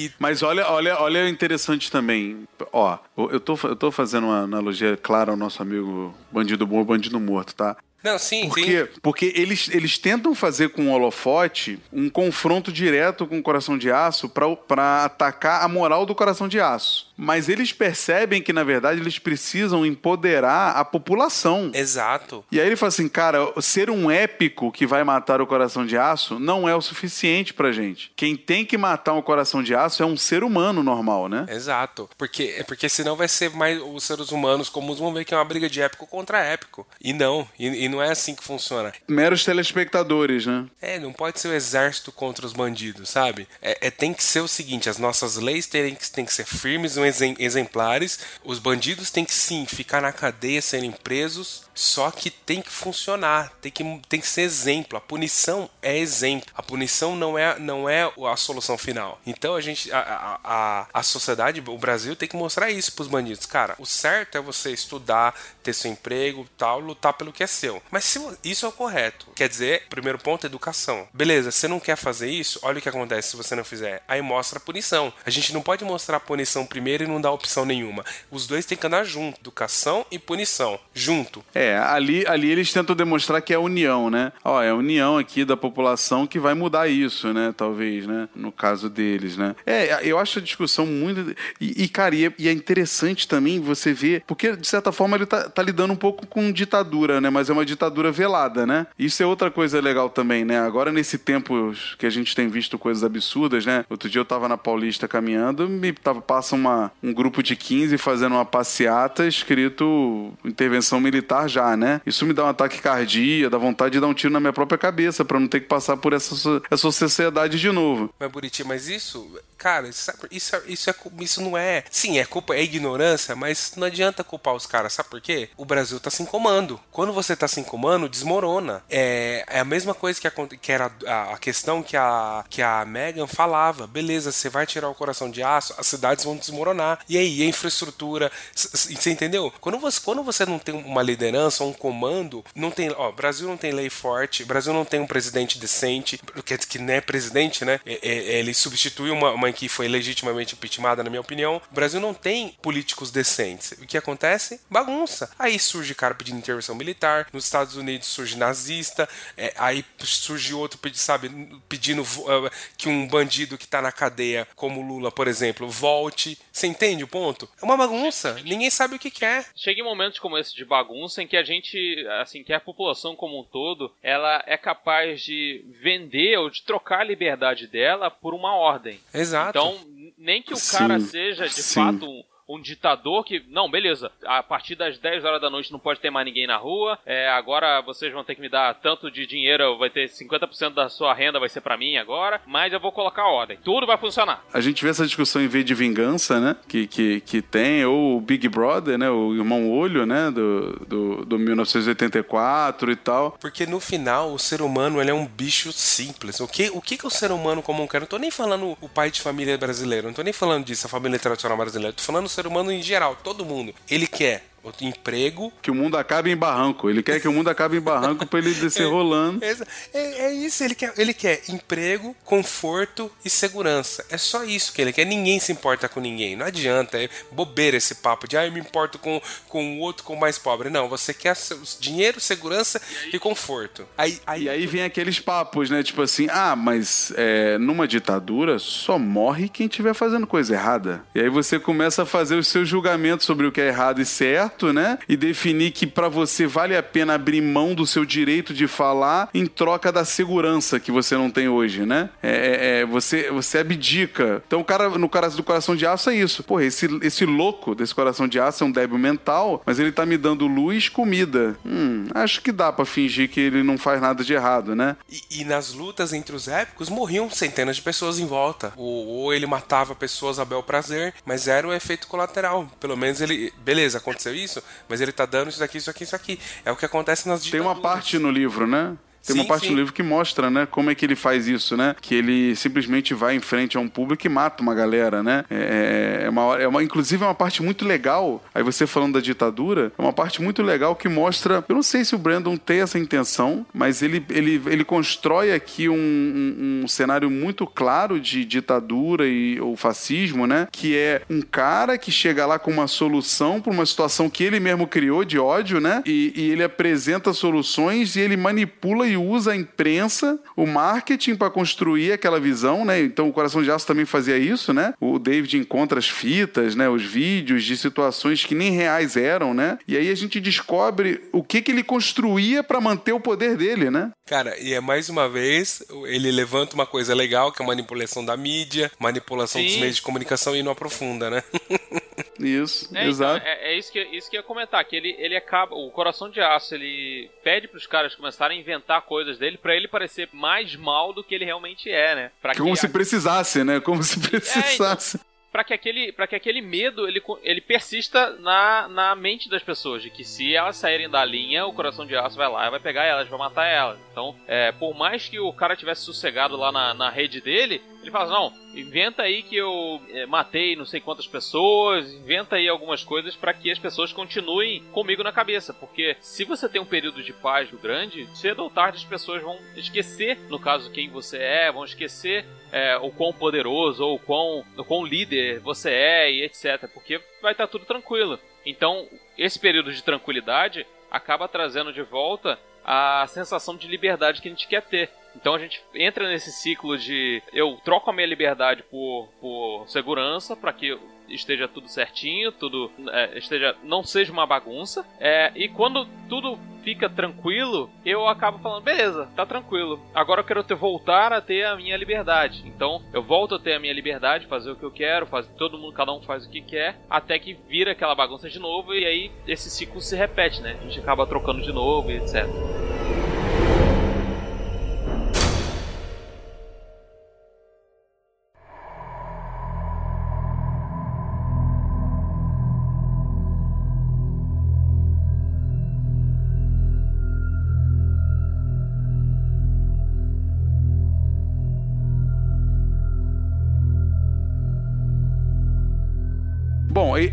[0.07, 2.47] e Mas olha, olha, olha interessante também.
[2.71, 2.97] Ó,
[3.29, 7.53] eu tô, eu tô fazendo uma analogia clara ao nosso amigo bandido bom, bandido morto,
[7.53, 7.75] tá?
[8.03, 8.65] Não, sim, Por sim.
[8.65, 8.89] quê?
[9.01, 13.91] Porque eles, eles tentam fazer com o holofote um confronto direto com o coração de
[13.91, 17.10] aço pra atacar a moral do coração de aço.
[17.23, 21.69] Mas eles percebem que, na verdade, eles precisam empoderar a população.
[21.71, 22.43] Exato.
[22.51, 25.95] E aí ele fala assim, cara, ser um épico que vai matar o coração de
[25.95, 28.11] aço não é o suficiente pra gente.
[28.15, 31.45] Quem tem que matar um coração de aço é um ser humano normal, né?
[31.47, 32.09] Exato.
[32.17, 33.79] Porque, porque senão vai ser mais.
[33.79, 36.87] Os seres humanos comuns vão ver que é uma briga de épico contra épico.
[36.99, 37.47] E não.
[37.59, 38.91] E, e não é assim que funciona.
[39.07, 40.65] Meros telespectadores, né?
[40.81, 43.47] É, não pode ser o exército contra os bandidos, sabe?
[43.61, 46.45] É, é- tem que ser o seguinte: as nossas leis têm que, têm que ser
[46.45, 48.19] firmes exem- exemplares.
[48.43, 51.63] Os bandidos têm que sim ficar na cadeia, serem presos.
[51.73, 54.97] Só que tem que funcionar, tem que, tem que ser exemplo.
[54.97, 56.51] A punição é exemplo.
[56.55, 59.19] A punição não é, não é a solução final.
[59.25, 63.45] Então a gente, a, a, a, sociedade, o Brasil tem que mostrar isso pros bandidos.
[63.45, 67.81] Cara, o certo é você estudar, ter seu emprego, tal, lutar pelo que é seu.
[67.89, 69.27] Mas se isso é o correto.
[69.35, 71.07] Quer dizer, primeiro ponto, educação.
[71.13, 72.59] Beleza, você não quer fazer isso?
[72.63, 74.03] Olha o que acontece se você não fizer.
[74.07, 75.13] Aí mostra a punição.
[75.25, 78.05] A gente não pode mostrar a punição primeiro e não dar opção nenhuma.
[78.29, 79.39] Os dois têm que andar junto.
[79.39, 80.79] Educação e punição.
[80.93, 81.43] Junto.
[81.53, 84.31] É, ali, ali eles tentam demonstrar que é a união, né?
[84.43, 87.53] Ó, é a união aqui da população que vai mudar isso, né?
[87.55, 88.29] Talvez, né?
[88.35, 89.55] No caso deles, né?
[89.65, 91.35] É, eu acho a discussão muito.
[91.59, 95.15] E, e, cara, e é, e é interessante também você ver, porque de certa forma
[95.15, 97.29] ele tá, tá lidando um pouco com ditadura, né?
[97.29, 98.87] Mas é uma ditadura velada, né?
[98.97, 100.59] Isso é outra coisa legal também, né?
[100.59, 103.85] Agora, nesse tempo que a gente tem visto coisas absurdas, né?
[103.89, 107.97] Outro dia eu tava na Paulista caminhando, me tava, passa uma, um grupo de 15
[107.97, 112.01] fazendo uma passeata escrito intervenção militar já, né?
[112.05, 114.77] Isso me dá um ataque cardíaco, dá vontade de dar um tiro na minha própria
[114.77, 116.33] cabeça pra não ter que passar por essa,
[116.69, 118.13] essa sociedade de novo.
[118.19, 119.29] Mas Buriti, mas isso,
[119.61, 121.83] cara, isso, isso, é- isso, é, cu- isso não é.
[121.91, 125.49] Sim, é culpa, é ignorância, mas não adianta culpar os caras, sabe por quê?
[125.55, 126.79] O Brasil tá sem comando.
[126.91, 128.83] Quando você tá sem comando, desmorona.
[128.89, 132.61] É, é a mesma coisa que, aconte- que era a, a questão que a, que
[132.61, 133.85] a Megan falava.
[133.85, 136.99] Beleza, você vai tirar o coração de aço, as cidades vão desmoronar.
[137.07, 138.31] E aí, a infraestrutura.
[138.55, 139.53] Você entendeu?
[139.61, 142.89] Quando você, quando você não tem uma liderança, um comando, não tem.
[142.97, 146.93] Ó, Brasil não tem lei forte, Brasil não tem um presidente decente, que, que não
[146.93, 147.79] é presidente, né?
[147.85, 151.61] É- é- Ele substitui uma, uma que foi legitimamente impeachmentada, na minha opinião.
[151.71, 153.73] O Brasil não tem políticos decentes.
[153.73, 154.61] O que acontece?
[154.69, 155.31] Bagunça.
[155.37, 160.79] Aí surge cara pedindo intervenção militar, nos Estados Unidos surge nazista, é, aí surge outro,
[160.93, 161.29] sabe,
[161.69, 166.37] pedindo eh, que um bandido que tá na cadeia, como Lula, por exemplo, volte.
[166.51, 167.49] Você entende o ponto?
[167.61, 168.33] É uma bagunça.
[168.43, 169.45] Ninguém sabe o que quer.
[169.55, 173.15] Chega em momentos como esse de bagunça em que a gente, assim, que a população
[173.15, 178.33] como um todo, ela é capaz de vender ou de trocar a liberdade dela por
[178.33, 178.99] uma ordem.
[179.13, 179.40] Exato.
[179.49, 181.75] Então, n- nem que o Sim, cara seja de sim.
[181.75, 182.23] fato um,
[182.55, 183.43] um ditador que.
[183.49, 184.11] Não, beleza.
[184.25, 186.97] A partir das 10 horas da noite não pode ter mais ninguém na rua.
[187.05, 190.89] É, agora vocês vão ter que me dar tanto de dinheiro, vai ter 50% da
[190.89, 192.41] sua renda vai ser pra mim agora.
[192.45, 193.57] Mas eu vou colocar ordem.
[193.63, 194.43] Tudo vai funcionar.
[194.53, 196.55] A gente vê essa discussão em V de Vingança, né?
[196.67, 199.09] Que, que, que tem, ou o Big Brother, né?
[199.09, 200.29] O Irmão Olho, né?
[200.31, 203.31] Do, do, do 1984 e tal.
[203.39, 206.39] Porque no final o ser humano ele é um bicho simples.
[206.39, 208.01] O que, o que, que o ser humano comum quer?
[208.01, 210.89] Não tô nem falando o pai de família brasileiro, não tô nem falando disso, a
[210.89, 211.93] família tradicional brasileira.
[211.93, 213.73] Tô falando o ser humano em geral, todo mundo.
[213.89, 215.51] Ele quer o emprego.
[215.61, 216.89] Que o mundo acabe em barranco.
[216.89, 219.43] Ele quer que o mundo acabe em barranco pra ele descer rolando.
[219.43, 219.55] É,
[219.93, 224.05] é- é isso, ele quer, ele quer emprego, conforto e segurança.
[224.09, 225.05] É só isso que ele quer.
[225.05, 226.35] Ninguém se importa com ninguém.
[226.35, 230.03] Não adianta, é bobeira esse papo de ah, eu me importo com, com o outro,
[230.03, 230.69] com o mais pobre.
[230.69, 231.35] Não, você quer
[231.79, 232.81] dinheiro, segurança
[233.11, 233.87] e conforto.
[233.97, 235.83] Aí, aí, E aí vem aqueles papos, né?
[235.83, 241.03] Tipo assim, ah, mas é, numa ditadura só morre quem estiver fazendo coisa errada.
[241.15, 244.05] E aí você começa a fazer os seus julgamentos sobre o que é errado e
[244.05, 244.99] certo, aberto, né?
[245.07, 249.29] E definir que para você vale a pena abrir mão do seu direito de falar
[249.33, 252.09] em troca da segurança que você não tem hoje, né?
[252.21, 254.43] É, é, é você, você abdica.
[254.45, 256.43] Então, o cara, no caso do coração de aço, é isso.
[256.43, 260.05] Pô, esse, esse louco desse coração de aço é um débil mental, mas ele tá
[260.05, 261.55] me dando luz, comida.
[261.65, 264.95] Hum, acho que dá para fingir que ele não faz nada de errado, né?
[265.09, 268.73] E, e, nas lutas entre os épicos morriam centenas de pessoas em volta.
[268.75, 272.69] Ou, ou ele matava pessoas a bel prazer, mas era o efeito colateral.
[272.79, 273.53] Pelo menos ele.
[273.63, 276.39] Beleza, aconteceu isso, mas ele tá dando isso daqui, isso aqui, isso aqui.
[276.65, 277.73] É o que acontece nas ditaduras.
[277.73, 278.97] Tem uma parte no livro, né?
[279.25, 279.73] Tem sim, uma parte sim.
[279.73, 281.95] do livro que mostra, né, como é que ele faz isso, né?
[282.01, 285.45] Que ele simplesmente vai em frente a um público e mata uma galera, né?
[285.49, 288.43] É, é, uma, é uma, inclusive é uma parte muito legal.
[288.53, 291.63] Aí você falando da ditadura, é uma parte muito legal que mostra.
[291.67, 295.87] Eu não sei se o Brandon tem essa intenção, mas ele, ele, ele constrói aqui
[295.87, 300.67] um, um, um cenário muito claro de ditadura e ou fascismo, né?
[300.71, 304.59] Que é um cara que chega lá com uma solução para uma situação que ele
[304.59, 306.01] mesmo criou de ódio, né?
[306.05, 311.49] E, e ele apresenta soluções e ele manipula e usa a imprensa, o marketing para
[311.49, 313.01] construir aquela visão, né?
[313.01, 314.93] Então o Coração de Aço também fazia isso, né?
[314.99, 316.89] O David encontra as fitas, né?
[316.89, 319.77] Os vídeos de situações que nem reais eram, né?
[319.87, 323.89] E aí a gente descobre o que que ele construía para manter o poder dele,
[323.89, 324.11] né?
[324.31, 328.23] Cara, e é mais uma vez, ele levanta uma coisa legal, que é a manipulação
[328.23, 329.67] da mídia, manipulação Sim.
[329.67, 331.43] dos meios de comunicação e não aprofunda, né?
[332.39, 333.37] Isso, é, então, exato.
[333.37, 335.75] Então, é, é, isso, que, isso que eu ia comentar, que ele, ele acaba.
[335.75, 339.87] O coração de aço, ele pede pros caras começarem a inventar coisas dele para ele
[339.87, 342.31] parecer mais mal do que ele realmente é, né?
[342.41, 343.79] Pra Como se precisasse, né?
[343.79, 345.19] Como se precisasse.
[345.21, 349.49] É, então, para que aquele para que aquele medo ele, ele persista na, na mente
[349.49, 352.69] das pessoas de que se elas saírem da linha o coração de aço vai lá
[352.69, 356.55] vai pegar elas vai matar elas então é, por mais que o cara tivesse sossegado
[356.55, 360.75] lá na, na rede dele ele fala assim, não, inventa aí que eu é, matei
[360.75, 365.31] não sei quantas pessoas, inventa aí algumas coisas para que as pessoas continuem comigo na
[365.31, 365.71] cabeça.
[365.73, 369.57] Porque se você tem um período de paz grande, cedo ou tarde as pessoas vão
[369.75, 374.65] esquecer, no caso, quem você é, vão esquecer é, o quão poderoso ou o quão,
[374.77, 376.89] o quão líder você é e etc.
[376.93, 378.39] Porque vai estar tudo tranquilo.
[378.65, 379.07] Então,
[379.37, 384.67] esse período de tranquilidade acaba trazendo de volta a sensação de liberdade que a gente
[384.67, 385.09] quer ter.
[385.35, 390.55] Então a gente entra nesse ciclo de eu troco a minha liberdade por, por segurança
[390.55, 390.97] para que
[391.29, 395.05] esteja tudo certinho, tudo é, esteja não seja uma bagunça.
[395.19, 399.99] É, e quando tudo fica tranquilo, eu acabo falando, beleza, tá tranquilo.
[400.13, 402.63] Agora eu quero ter, voltar a ter a minha liberdade.
[402.65, 405.77] Então eu volto a ter a minha liberdade, fazer o que eu quero, fazer todo
[405.77, 409.05] mundo, cada um faz o que quer, até que vira aquela bagunça de novo e
[409.05, 410.77] aí esse ciclo se repete, né?
[410.79, 412.45] A gente acaba trocando de novo e etc.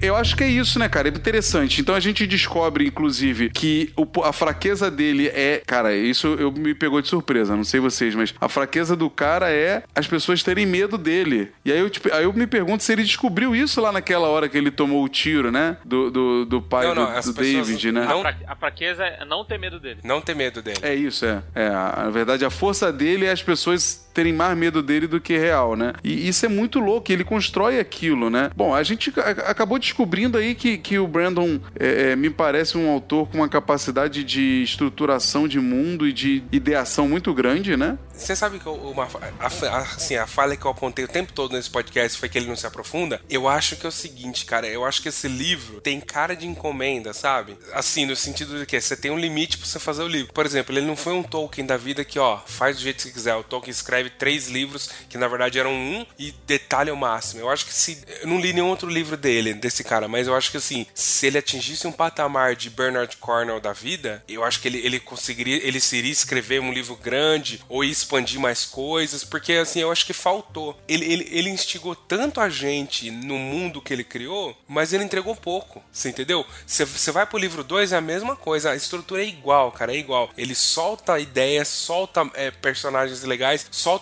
[0.02, 1.08] eu acho que é isso, né, cara?
[1.08, 1.80] É interessante.
[1.80, 5.62] Então a gente descobre, inclusive, que o, a fraqueza dele é.
[5.66, 9.50] Cara, isso eu me pegou de surpresa, não sei vocês, mas a fraqueza do cara
[9.50, 11.52] é as pessoas terem medo dele.
[11.64, 14.48] E aí eu, tipo, aí eu me pergunto se ele descobriu isso lá naquela hora
[14.48, 15.76] que ele tomou o tiro, né?
[15.84, 18.04] Do, do, do pai não, não, do, do David, né?
[18.04, 18.22] Não...
[18.46, 20.00] A fraqueza é não ter medo dele.
[20.02, 20.78] Não ter medo dele.
[20.82, 21.42] É isso, é.
[21.54, 25.38] é na verdade, a força dele é as pessoas terem mais medo dele do que
[25.38, 25.92] real, né?
[26.02, 28.50] E isso é muito louco, ele constrói aquilo, né?
[28.56, 29.12] Bom, a gente
[29.46, 33.48] acabou descobrindo aí que, que o Brandon é, é, me parece um autor com uma
[33.48, 37.96] capacidade de estruturação de mundo e de ideação muito grande, né?
[38.12, 39.04] Você sabe que uma,
[39.38, 39.46] a,
[39.78, 42.56] assim, a falha que eu apontei o tempo todo nesse podcast foi que ele não
[42.56, 43.20] se aprofunda?
[43.30, 46.44] Eu acho que é o seguinte, cara, eu acho que esse livro tem cara de
[46.44, 47.56] encomenda, sabe?
[47.72, 50.32] Assim, no sentido de que você tem um limite pra você fazer o livro.
[50.32, 53.02] Por exemplo, ele não foi um Tolkien da vida que, ó, faz do jeito que
[53.02, 53.36] você quiser.
[53.36, 57.40] O Tolkien escreve três livros, que na verdade eram um, e detalha o máximo.
[57.40, 58.02] Eu acho que se.
[58.20, 61.26] Eu não li nenhum outro livro dele, desse cara, mas eu acho que assim, se
[61.26, 65.66] ele atingisse um patamar de Bernard Cornwell da vida, eu acho que ele, ele conseguiria,
[65.66, 70.12] ele seria escrever um livro grande ou expandir mais coisas, porque assim, eu acho que
[70.12, 70.78] faltou.
[70.88, 75.34] Ele, ele, ele instigou tanto a gente no mundo que ele criou, mas ele entregou
[75.34, 76.44] pouco, você entendeu?
[76.66, 79.96] Você vai pro livro 2 é a mesma coisa, a estrutura é igual, cara, é
[79.96, 80.30] igual.
[80.36, 83.97] Ele solta ideias, solta é, personagens legais, solta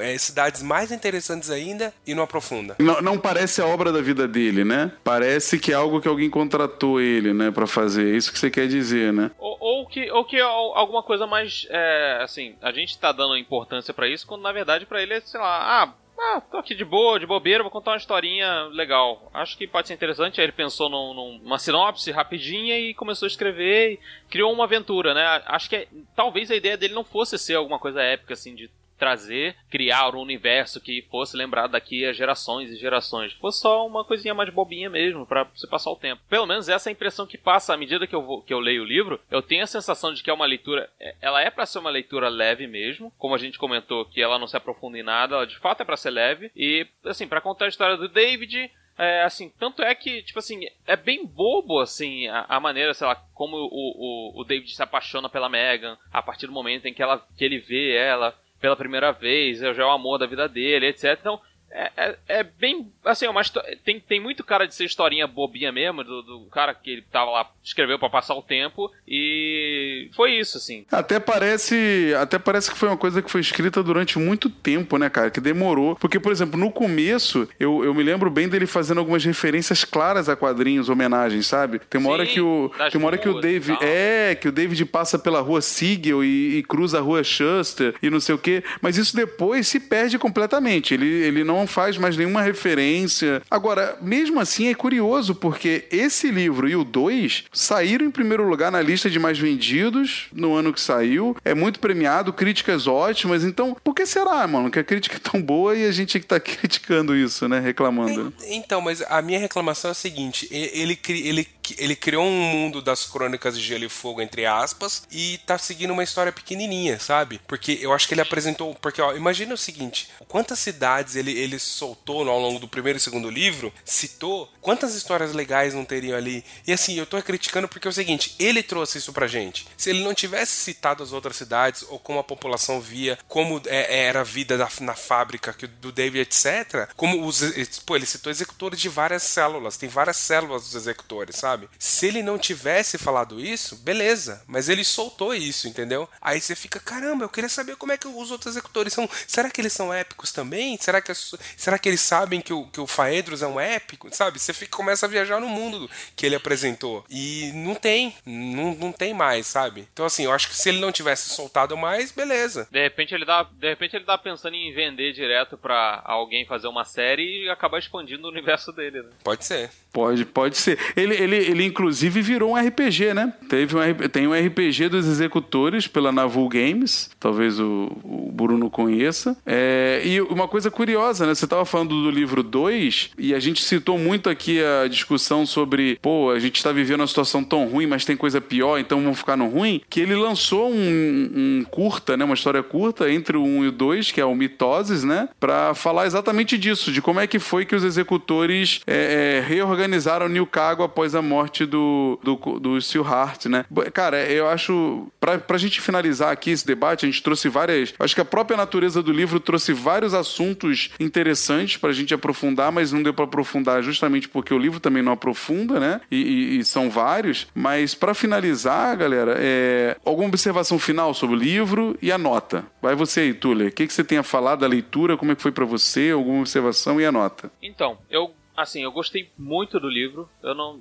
[0.00, 2.76] é, cidades mais interessantes ainda e não aprofunda.
[2.78, 4.92] Não, não parece a obra da vida dele, né?
[5.02, 8.12] Parece que é algo que alguém contratou ele, né, para fazer.
[8.12, 9.30] É isso que você quer dizer, né?
[9.38, 13.36] Ou, ou que, ou que alguma coisa mais, é, assim, a gente tá tá dando
[13.36, 16.74] importância para isso, quando na verdade para ele é, sei lá, ah, ah, tô aqui
[16.74, 19.30] de boa, de bobeira, vou contar uma historinha legal.
[19.34, 20.40] Acho que pode ser interessante.
[20.40, 24.00] Aí ele pensou num, numa sinopse rapidinha e começou a escrever e
[24.30, 25.42] criou uma aventura, né?
[25.44, 28.70] Acho que é, talvez a ideia dele não fosse ser alguma coisa épica, assim, de
[28.96, 33.32] trazer, criar um universo que fosse lembrado daqui a gerações e gerações.
[33.34, 36.22] Fosse só uma coisinha mais bobinha mesmo, para você passar o tempo.
[36.28, 38.60] Pelo menos essa é a impressão que passa à medida que eu, vou, que eu
[38.60, 39.20] leio o livro.
[39.30, 40.90] Eu tenho a sensação de que é uma leitura.
[41.00, 44.38] é- Ela é para ser uma leitura leve mesmo, como a gente comentou, que ela
[44.38, 46.50] não se aprofunda em nada, ela de fato é para ser leve.
[46.56, 48.70] E, assim, para contar a história do David.
[48.98, 53.06] É, assim, tanto é que, tipo assim, é bem bobo, assim, a, a maneira, sei
[53.06, 56.94] lá, como o, o, o David se apaixona pela Megan, a partir do momento em
[56.94, 60.48] que, ela, que ele vê ela pela primeira vez, já é o amor da vida
[60.48, 61.16] dele, etc.
[61.20, 61.40] Então,
[61.70, 62.90] é, é, é bem.
[63.04, 63.42] Assim, é uma
[63.84, 67.30] tem, tem muito cara de ser historinha bobinha mesmo, do, do cara que ele tava
[67.30, 70.84] lá, escreveu pra passar o tempo, e foi isso, assim.
[70.90, 75.10] Até parece, até parece que foi uma coisa que foi escrita durante muito tempo, né,
[75.10, 75.30] cara?
[75.30, 75.96] Que demorou.
[75.96, 80.28] Porque, por exemplo, no começo, eu, eu me lembro bem dele fazendo algumas referências claras
[80.28, 81.78] a quadrinhos, homenagens, sabe?
[81.78, 82.70] Tem uma Sim, hora que o.
[82.90, 83.78] Tem uma hora que o David.
[83.82, 88.08] É, que o David passa pela rua Siegel e, e cruza a rua Schuster e
[88.08, 88.62] não sei o quê.
[88.80, 90.94] Mas isso depois se perde completamente.
[90.94, 93.40] Ele, ele não faz mais nenhuma referência.
[93.48, 98.72] Agora, mesmo assim, é curioso, porque esse livro e o 2 saíram em primeiro lugar
[98.72, 101.36] na lista de mais vendidos no ano que saiu.
[101.44, 103.44] É muito premiado, críticas ótimas.
[103.44, 106.26] Então, por que será, mano, que a crítica é tão boa e a gente que
[106.26, 107.60] tá criticando isso, né?
[107.60, 108.32] Reclamando.
[108.48, 111.46] Então, mas a minha reclamação é a seguinte: ele, ele,
[111.78, 115.92] ele criou um mundo das crônicas de Gelo e Fogo, entre aspas, e tá seguindo
[115.92, 117.40] uma história pequenininha, sabe?
[117.46, 118.74] Porque eu acho que ele apresentou.
[118.76, 123.00] Porque, ó, imagina o seguinte: quantas cidades ele, ele soltou ao longo do primeiro e
[123.00, 126.44] segundo livro, citou, quantas histórias legais não teriam ali?
[126.66, 129.66] E assim, eu tô criticando porque é o seguinte: ele trouxe isso pra gente.
[129.76, 134.04] Se ele não tivesse citado as outras cidades, ou como a população via, como é-
[134.06, 137.40] era a vida da- na fábrica que, do David, etc., como os.
[137.86, 141.55] Pô, ele citou executores de várias células, tem várias células dos executores, sabe?
[141.78, 146.08] Se ele não tivesse falado isso, beleza, mas ele soltou isso, entendeu?
[146.20, 149.08] Aí você fica, caramba, eu queria saber como é que os outros executores são.
[149.26, 150.76] Será que eles são épicos também?
[150.80, 154.08] Será que, será que eles sabem que o, que o Faedros é um épico?
[154.14, 154.38] Sabe?
[154.38, 157.04] Você fica, começa a viajar no mundo que ele apresentou.
[157.10, 159.88] E não tem, não, não tem mais, sabe?
[159.92, 162.68] Então, assim, eu acho que se ele não tivesse soltado mais, beleza.
[162.70, 166.68] De repente ele dá, de repente ele tá pensando em vender direto pra alguém fazer
[166.68, 169.10] uma série e acabar expandindo o universo dele, né?
[169.22, 169.70] Pode ser.
[169.92, 170.78] Pode, pode ser.
[170.96, 173.32] Ele, ele, ele inclusive virou um RPG, né?
[173.48, 179.36] Teve um, tem um RPG dos executores pela Naval Games, talvez o, o Bruno conheça.
[179.46, 181.34] É, e uma coisa curiosa, né?
[181.34, 185.98] Você estava falando do livro 2 e a gente citou muito aqui a discussão sobre,
[186.02, 189.18] pô, a gente está vivendo uma situação tão ruim, mas tem coisa pior, então vamos
[189.18, 189.80] ficar no ruim.
[189.88, 192.24] Que ele lançou um, um curta, né?
[192.24, 195.28] Uma história curta entre o 1 e o 2, que é o Mitoses, né?
[195.38, 200.28] Pra falar exatamente disso, de como é que foi que os executores é, é, reorganizaram
[200.28, 201.35] New Cago após a morte
[201.66, 203.64] do, do, do Steel Hart, né?
[203.92, 205.06] Cara, eu acho.
[205.20, 207.94] Pra, pra gente finalizar aqui esse debate, a gente trouxe várias.
[207.98, 212.92] Acho que a própria natureza do livro trouxe vários assuntos interessantes pra gente aprofundar, mas
[212.92, 216.00] não deu pra aprofundar justamente porque o livro também não aprofunda, né?
[216.10, 217.46] E, e- e são vários.
[217.54, 222.64] Mas pra finalizar, galera, é, alguma observação final sobre o livro e a nota?
[222.82, 223.68] Vai você aí, Tuller.
[223.68, 225.16] O que, que você tem a falar da leitura?
[225.16, 226.10] Como é que foi pra você?
[226.10, 227.50] Alguma observação e a nota?
[227.62, 230.28] Então, eu assim, eu gostei muito do livro.
[230.42, 230.80] Eu não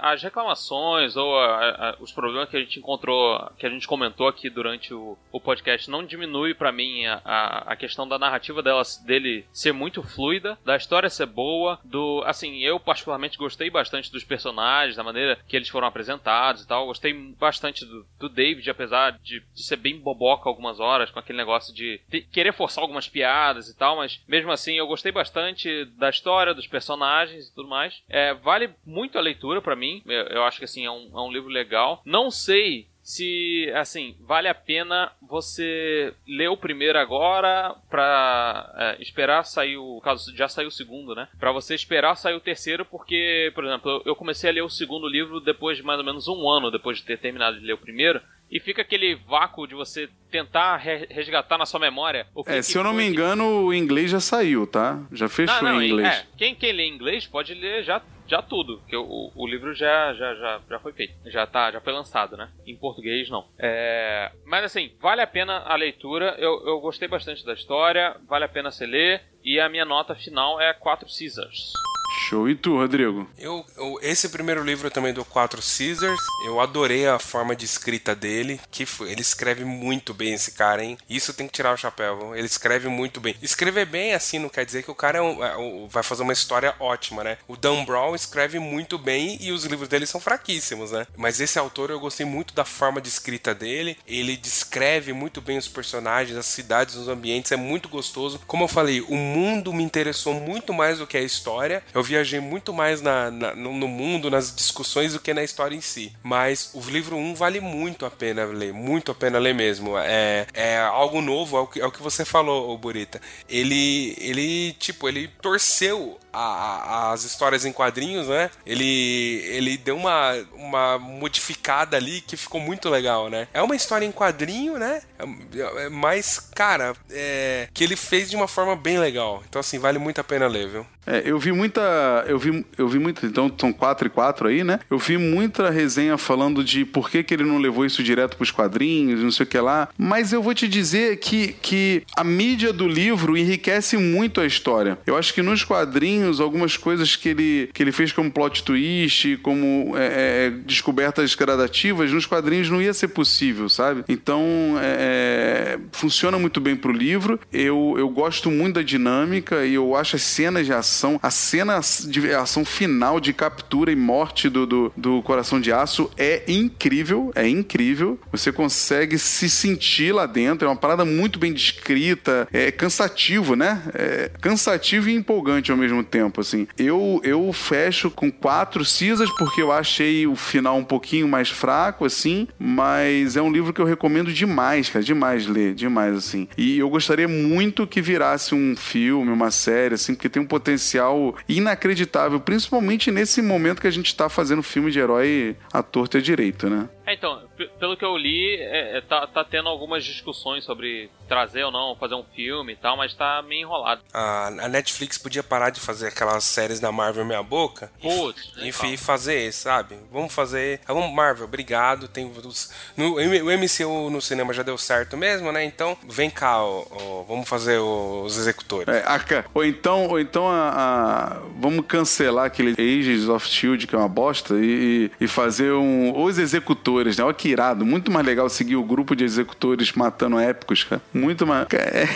[0.00, 4.28] as reclamações ou a- a- os problemas que a gente encontrou, que a gente comentou
[4.28, 8.82] aqui durante o, o podcast não diminui pra mim a, a, questão da narrativa dela,
[9.04, 14.24] dele ser muito fluida, da história ser boa, do assim, eu particularmente gostei bastante dos
[14.24, 16.86] personagens, da maneira que eles foram apresentados e tal.
[16.86, 21.38] Gostei bastante do, do David, apesar de, de ser bem boboca algumas horas, com aquele
[21.38, 22.00] negócio de
[22.32, 26.66] querer forçar algumas piadas e tal, mas mesmo assim eu gostei bastante da história, dos
[26.66, 27.07] personagens
[27.48, 28.02] e tudo mais.
[28.08, 30.02] É, vale muito a leitura pra mim.
[30.06, 32.02] Eu, eu acho que assim é um, é um livro legal.
[32.04, 39.44] Não sei se assim vale a pena você ler o primeiro agora pra é, esperar
[39.44, 43.50] sair o caso já saiu o segundo né Pra você esperar sair o terceiro porque
[43.54, 46.46] por exemplo eu- comecei a ler o segundo livro depois de mais ou menos um
[46.50, 50.08] ano depois de ter terminado de ler o primeiro e fica aquele vácuo de você
[50.30, 53.08] tentar re- resgatar na sua memória o que É, que se eu não me que-
[53.10, 55.02] engano, o inglês já saiu, tá?
[55.12, 56.08] Já fechou não, não, em inglês.
[56.08, 60.12] É, quem, quem lê inglês pode ler já, já tudo, porque o, o livro já,
[60.14, 62.50] já, já, já foi feito, já tá, já foi lançado, né?
[62.66, 63.48] Em português não.
[63.58, 66.36] É, mas assim, vale a pena a leitura.
[66.38, 69.22] Eu, eu gostei bastante da história, vale a pena você ler.
[69.42, 71.72] E a minha nota final é 4 Caesars.
[72.10, 72.48] Show.
[72.48, 73.28] E tu, Rodrigo?
[73.38, 78.14] Eu, eu- esse primeiro livro também do Quatro Caesars, eu adorei a forma de escrita
[78.14, 80.96] dele, que foi- ele escreve muito bem esse cara, hein?
[81.08, 83.34] Isso tem que tirar o chapéu, ele escreve muito bem.
[83.42, 86.22] Escrever bem assim não quer dizer que o cara é um- é um- vai fazer
[86.22, 87.38] uma história ótima, né?
[87.46, 91.06] O Dan Brown escreve muito bem e os livros dele são fraquíssimos, né?
[91.16, 95.58] Mas esse autor eu gostei muito da forma de escrita dele, ele descreve muito bem
[95.58, 98.40] os personagens, as cidades, os ambientes, é muito gostoso.
[98.46, 101.82] Como eu falei, o mundo me interessou muito mais do que a história.
[101.94, 105.80] Eu viajei muito mais na, na- no, mundo, nas discussões, do que na história em
[105.80, 106.12] si.
[106.22, 109.96] Mas o livro 1 vale muito a pena ler, muito a pena ler mesmo.
[109.98, 113.20] É, é algo novo, é o, que, é o que você falou, Burita.
[113.48, 118.50] Ele, ele, tipo, ele torceu a- as histórias em quadrinhos, né?
[118.66, 123.48] Ele, ele deu uma, uma modificada ali que ficou muito legal, né?
[123.52, 125.00] É uma história em quadrinho, né?
[125.18, 129.42] É- é- Mas, cara, é, que ele fez de uma forma bem legal.
[129.48, 130.86] Então, assim, vale muito a pena ler, viu?
[131.06, 131.80] É, eu vi muita.
[132.26, 133.24] Eu vi, eu vi muita.
[133.24, 134.78] Então são quatro e quatro aí, né?
[134.90, 138.50] Eu vi muita resenha falando de por que, que ele não levou isso direto pros
[138.50, 139.88] quadrinhos, não sei o que lá.
[139.96, 144.98] Mas eu vou te dizer que, que a mídia do livro enriquece muito a história.
[145.06, 149.36] Eu acho que nos quadrinhos, algumas coisas que ele, que ele fez como plot twist,
[149.38, 154.04] como é, é, descobertas gradativas, nos quadrinhos não ia ser possível, sabe?
[154.08, 154.42] Então,
[154.80, 157.40] é, funciona muito bem pro livro.
[157.52, 161.80] Eu, eu gosto muito da dinâmica e eu acho as cenas de ação, a cena
[162.06, 167.32] de ação final de captura e morte do, do, do Coração de Aço é incrível,
[167.34, 168.18] é incrível.
[168.32, 173.82] Você consegue se sentir lá dentro, é uma parada muito bem descrita, é cansativo, né?
[173.94, 176.66] É cansativo e empolgante ao mesmo tempo, assim.
[176.76, 182.04] Eu, eu fecho com quatro cisas porque eu achei o final um pouquinho mais fraco,
[182.04, 186.48] assim, mas é um livro que eu recomendo demais, cara, demais ler, demais, assim.
[186.56, 191.36] E eu gostaria muito que virasse um filme, uma série, assim, porque tem um potencial
[191.48, 196.20] inacreditável, principalmente nesse momento que a gente tá fazendo filme de herói à torta e
[196.20, 196.88] à direito, né?
[197.08, 197.40] É, então,
[197.80, 201.96] pelo que eu li, é, é, tá, tá tendo algumas discussões sobre trazer ou não,
[201.96, 204.02] fazer um filme e tal, mas tá meio enrolado.
[204.12, 208.60] A, a Netflix podia parar de fazer aquelas séries da Marvel meia boca Putz, e,
[208.60, 209.96] nem e fazer, sabe?
[210.12, 210.80] Vamos fazer.
[210.86, 212.08] Ah, Vamos, Marvel, obrigado.
[212.08, 215.64] Tem os, no, o MCU no cinema já deu certo mesmo, né?
[215.64, 218.86] Então, vem cá, ó, ó, vamos fazer os executores.
[218.88, 219.18] É, a
[219.54, 224.08] ou então, ou então a, a- vamos cancelar aquele Agents of Shield que é uma
[224.08, 227.24] bosta e, e- e fazer um os executores, né?
[227.24, 231.00] Olha que irado, muito mais legal seguir o grupo de executores matando épicos, cara.
[231.12, 231.66] Muito mais.
[231.78, 232.08] É.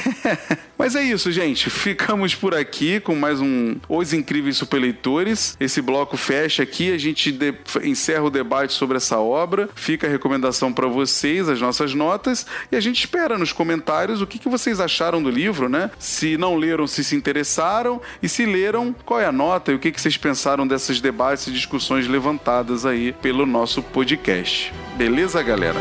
[0.79, 1.71] Mas é isso, gente.
[1.71, 5.57] Ficamos por aqui com mais um Os Incríveis Superleitores.
[5.61, 7.55] Esse bloco fecha aqui, a gente de-
[7.85, 9.69] encerra o debate sobre essa obra.
[9.75, 14.27] Fica a recomendação para vocês, as nossas notas, e a gente espera nos comentários o
[14.27, 15.91] que, que vocês acharam do livro, né?
[15.99, 19.79] Se não leram, se se interessaram, e se leram, qual é a nota e o
[19.79, 24.72] que, que vocês pensaram desses debates e discussões levantadas aí pelo nosso podcast.
[24.97, 25.81] Beleza, galera?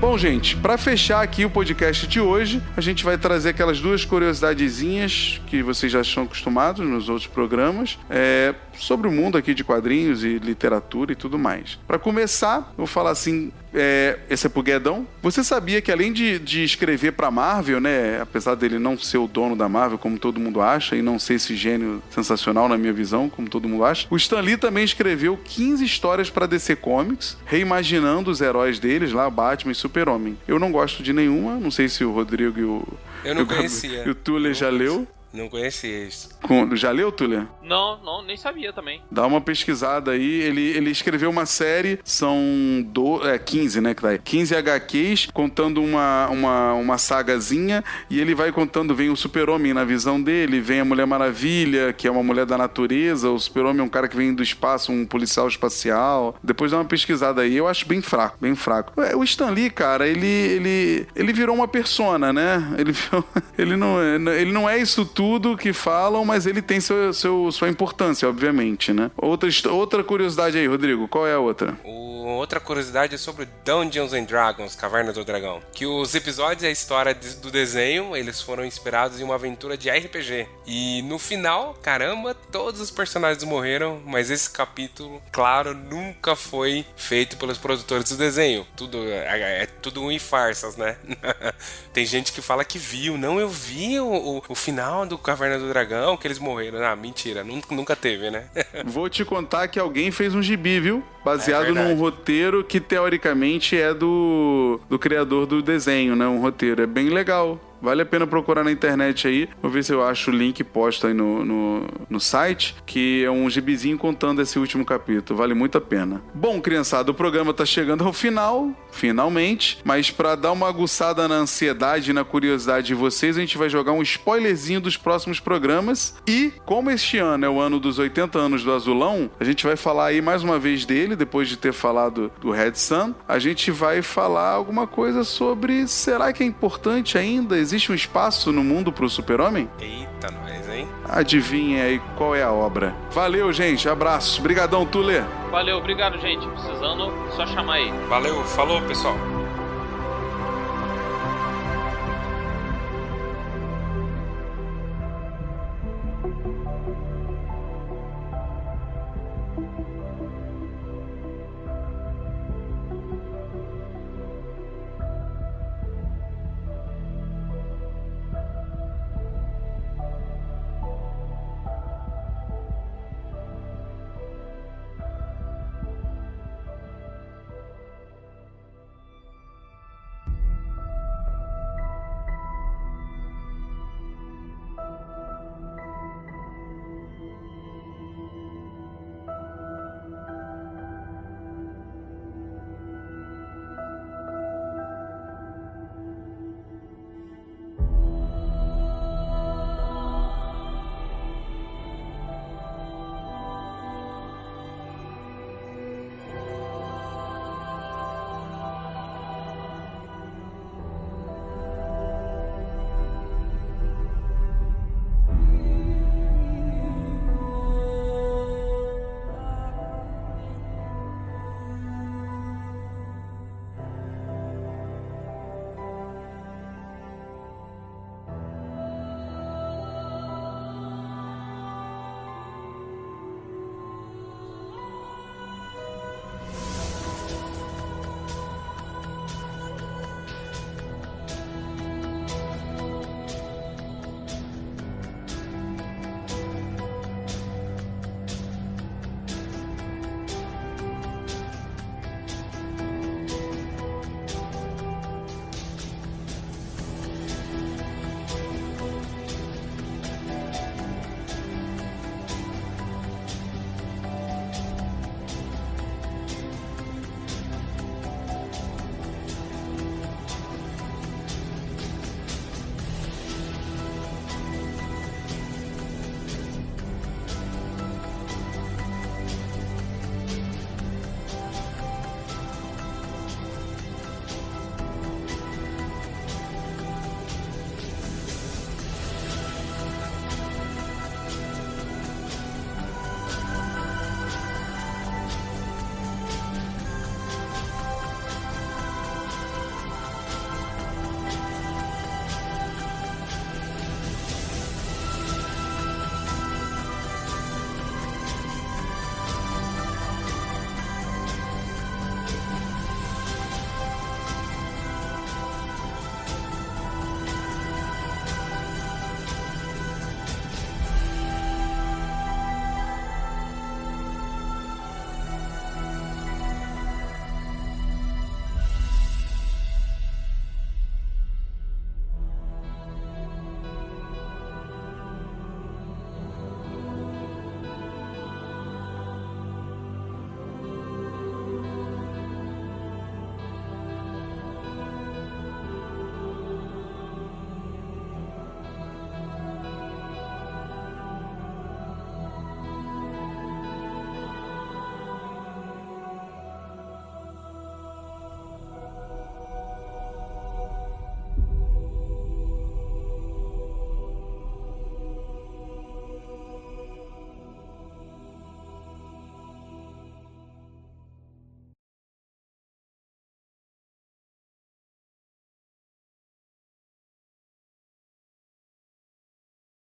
[0.00, 4.04] Bom, gente, para fechar aqui o podcast de hoje, a gente vai trazer aquelas duas
[4.04, 9.64] curiosidadezinhas que vocês já estão acostumados nos outros programas, é, sobre o mundo aqui de
[9.64, 11.78] quadrinhos e literatura e tudo mais.
[11.86, 15.06] Para começar, eu vou falar assim, é, esse é pro Guedão.
[15.22, 19.26] Você sabia que além de, de escrever pra Marvel, né, apesar dele não ser o
[19.26, 22.92] dono da Marvel, como todo mundo acha, e não ser esse gênio sensacional na minha
[22.92, 27.36] visão, como todo mundo acha, o Stan Lee também escreveu 15 histórias pra DC Comics,
[27.44, 30.36] reimaginando os heróis deles lá, Batman e Super-Homem.
[30.46, 32.86] Eu não gosto de nenhuma, não sei se o Rodrigo e o...
[33.24, 34.04] Eu não o conhecia.
[34.06, 35.06] E o Tule já leu.
[35.32, 36.30] Não conhecia isso.
[36.42, 37.46] Com- já leu, Tule?
[37.62, 39.02] Não, não, nem sabia também.
[39.10, 40.24] Dá uma pesquisada aí.
[40.40, 43.94] Ele, ele escreveu uma série, são do, é, 15, né?
[43.94, 44.18] Que tá aí.
[44.18, 47.84] 15 HQs, contando uma, uma, uma sagazinha.
[48.08, 52.08] E ele vai contando: vem o Super-Homem na visão dele, vem a Mulher Maravilha, que
[52.08, 53.28] é uma mulher da natureza.
[53.30, 56.36] O Super-Homem é um cara que vem do espaço, um policial espacial.
[56.42, 57.54] Depois dá uma pesquisada aí.
[57.54, 58.98] Eu acho bem fraco, bem fraco.
[59.02, 62.74] É, O Stan Lee, cara, ele, ele, ele virou uma persona, né?
[62.78, 63.24] Ele, virou-
[63.58, 65.17] ele, não, é- ele não é isso tudo
[65.58, 69.10] que falam, mas ele tem seu, seu, sua importância, obviamente, né?
[69.16, 71.76] Outra, outra curiosidade aí, Rodrigo, qual é a outra?
[71.84, 72.08] O
[72.38, 75.60] outra curiosidade sobre Dungeons and Dragons, Caverna do Dragão.
[75.72, 79.90] Que os episódios e a história do desenho, eles foram inspirados em uma aventura de
[79.90, 80.46] RPG.
[80.66, 87.36] E no final, caramba, todos os personagens morreram, mas esse capítulo, claro, nunca foi feito
[87.36, 88.66] pelos produtores do desenho.
[88.76, 90.96] Tudo é, é tudo em farsas, né?
[91.92, 93.18] Tem gente que fala que viu.
[93.18, 96.84] Não, eu vi o, o, o, final do Caverna do Dragão, que eles morreram.
[96.84, 98.44] Ah, mentira, nunca, teve, né?
[98.84, 101.02] Vou te contar que alguém fez um gibi, viu?
[101.24, 106.26] Baseado é num roteiro que teoricamente é do, do criador do desenho, né?
[106.26, 106.82] Um roteiro.
[106.82, 107.60] É bem legal.
[107.80, 109.48] Vale a pena procurar na internet aí.
[109.62, 113.30] Vou ver se eu acho o link posto aí no, no, no, site, que é
[113.30, 115.38] um gibizinho contando esse último capítulo.
[115.38, 116.22] Vale muito a pena.
[116.34, 119.78] Bom, criançada, o programa tá chegando ao final, finalmente.
[119.84, 123.68] Mas para dar uma aguçada na ansiedade e na curiosidade de vocês, a gente vai
[123.68, 126.16] jogar um spoilerzinho dos próximos programas.
[126.26, 129.76] E, como este ano é o ano dos 80 anos do Azulão, a gente vai
[129.76, 133.14] falar aí mais uma vez dele, depois de ter falado do Red Sun.
[133.26, 137.67] A gente vai falar alguma coisa sobre será que é importante ainda?
[137.68, 139.68] Existe um espaço no mundo pro super-homem?
[139.78, 140.88] Eita, nós, hein?
[141.06, 142.94] Adivinha aí qual é a obra.
[143.12, 143.88] Valeu, gente.
[143.88, 144.40] Abraço.
[144.40, 145.22] Obrigadão, Tule.
[145.50, 146.46] Valeu, obrigado, gente.
[146.46, 147.92] Precisando, só chamar aí.
[148.08, 149.14] Valeu, falou, pessoal.